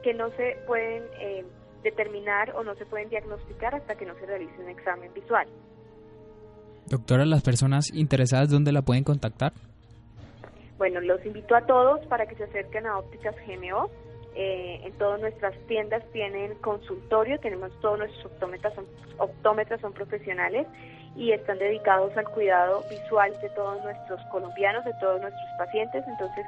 que 0.02 0.14
no 0.14 0.30
se 0.32 0.56
pueden 0.66 1.04
eh, 1.18 1.44
determinar 1.82 2.54
o 2.54 2.62
no 2.62 2.74
se 2.74 2.86
pueden 2.86 3.08
diagnosticar 3.08 3.74
hasta 3.74 3.96
que 3.96 4.04
no 4.04 4.14
se 4.16 4.26
realice 4.26 4.60
un 4.60 4.68
examen 4.68 5.12
visual. 5.14 5.48
Doctora, 6.88 7.26
las 7.26 7.42
personas 7.42 7.92
interesadas, 7.92 8.48
¿dónde 8.48 8.72
la 8.72 8.82
pueden 8.82 9.04
contactar? 9.04 9.52
Bueno, 10.78 11.00
los 11.00 11.24
invito 11.26 11.54
a 11.54 11.66
todos 11.66 12.06
para 12.06 12.26
que 12.26 12.34
se 12.36 12.44
acerquen 12.44 12.86
a 12.86 12.98
Ópticas 12.98 13.34
GMO. 13.46 13.90
Eh, 14.34 14.80
en 14.84 14.92
todas 14.92 15.20
nuestras 15.20 15.54
tiendas 15.66 16.02
tienen 16.12 16.54
consultorio, 16.60 17.38
tenemos 17.40 17.72
todos 17.80 17.98
nuestros 17.98 18.26
optómetras, 18.26 18.72
son, 18.74 18.84
optómetras 19.18 19.80
son 19.80 19.92
profesionales 19.92 20.66
y 21.16 21.32
están 21.32 21.58
dedicados 21.58 22.16
al 22.16 22.24
cuidado 22.26 22.84
visual 22.88 23.32
de 23.42 23.48
todos 23.50 23.82
nuestros 23.82 24.20
colombianos, 24.30 24.84
de 24.84 24.92
todos 25.00 25.20
nuestros 25.20 25.48
pacientes. 25.58 26.04
Entonces, 26.06 26.46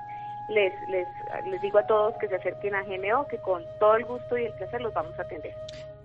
les, 0.50 0.72
les, 0.88 1.06
les 1.50 1.60
digo 1.60 1.80
a 1.80 1.86
todos 1.86 2.14
que 2.18 2.28
se 2.28 2.36
acerquen 2.36 2.76
a 2.76 2.84
GMO, 2.84 3.26
que 3.26 3.38
con 3.38 3.62
todo 3.80 3.96
el 3.96 4.04
gusto 4.04 4.38
y 4.38 4.44
el 4.44 4.52
placer 4.52 4.80
los 4.80 4.94
vamos 4.94 5.18
a 5.18 5.22
atender. 5.22 5.52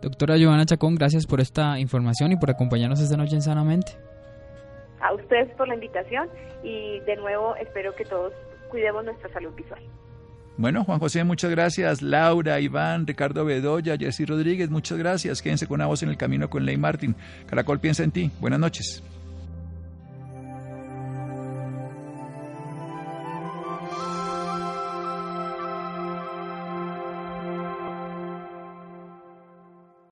Doctora 0.01 0.37
Giovanna 0.37 0.65
Chacón, 0.65 0.95
gracias 0.95 1.25
por 1.27 1.39
esta 1.39 1.79
información 1.79 2.31
y 2.31 2.35
por 2.35 2.49
acompañarnos 2.49 2.99
esta 2.99 3.15
noche 3.15 3.35
en 3.35 3.41
Sanamente 3.43 3.93
a 5.07 5.13
ustedes 5.13 5.49
por 5.55 5.67
la 5.67 5.75
invitación 5.75 6.29
y 6.63 6.99
de 7.01 7.15
nuevo 7.15 7.55
espero 7.55 7.95
que 7.95 8.05
todos 8.05 8.33
cuidemos 8.69 9.05
nuestra 9.05 9.31
salud 9.31 9.53
visual. 9.55 9.81
Bueno, 10.57 10.85
Juan 10.85 10.99
José, 10.99 11.23
muchas 11.23 11.51
gracias. 11.51 12.01
Laura, 12.01 12.59
Iván, 12.61 13.05
Ricardo 13.05 13.43
Bedoya, 13.43 13.97
Jessy 13.97 14.25
Rodríguez, 14.25 14.69
muchas 14.69 14.97
gracias. 14.97 15.41
Quédense 15.41 15.67
con 15.67 15.75
una 15.75 15.87
voz 15.87 16.01
en 16.03 16.09
el 16.09 16.17
camino 16.17 16.49
con 16.49 16.65
Ley 16.65 16.77
Martín. 16.77 17.15
Caracol 17.45 17.79
piensa 17.79 18.03
en 18.03 18.11
ti. 18.11 18.31
Buenas 18.39 18.59
noches. 18.59 19.03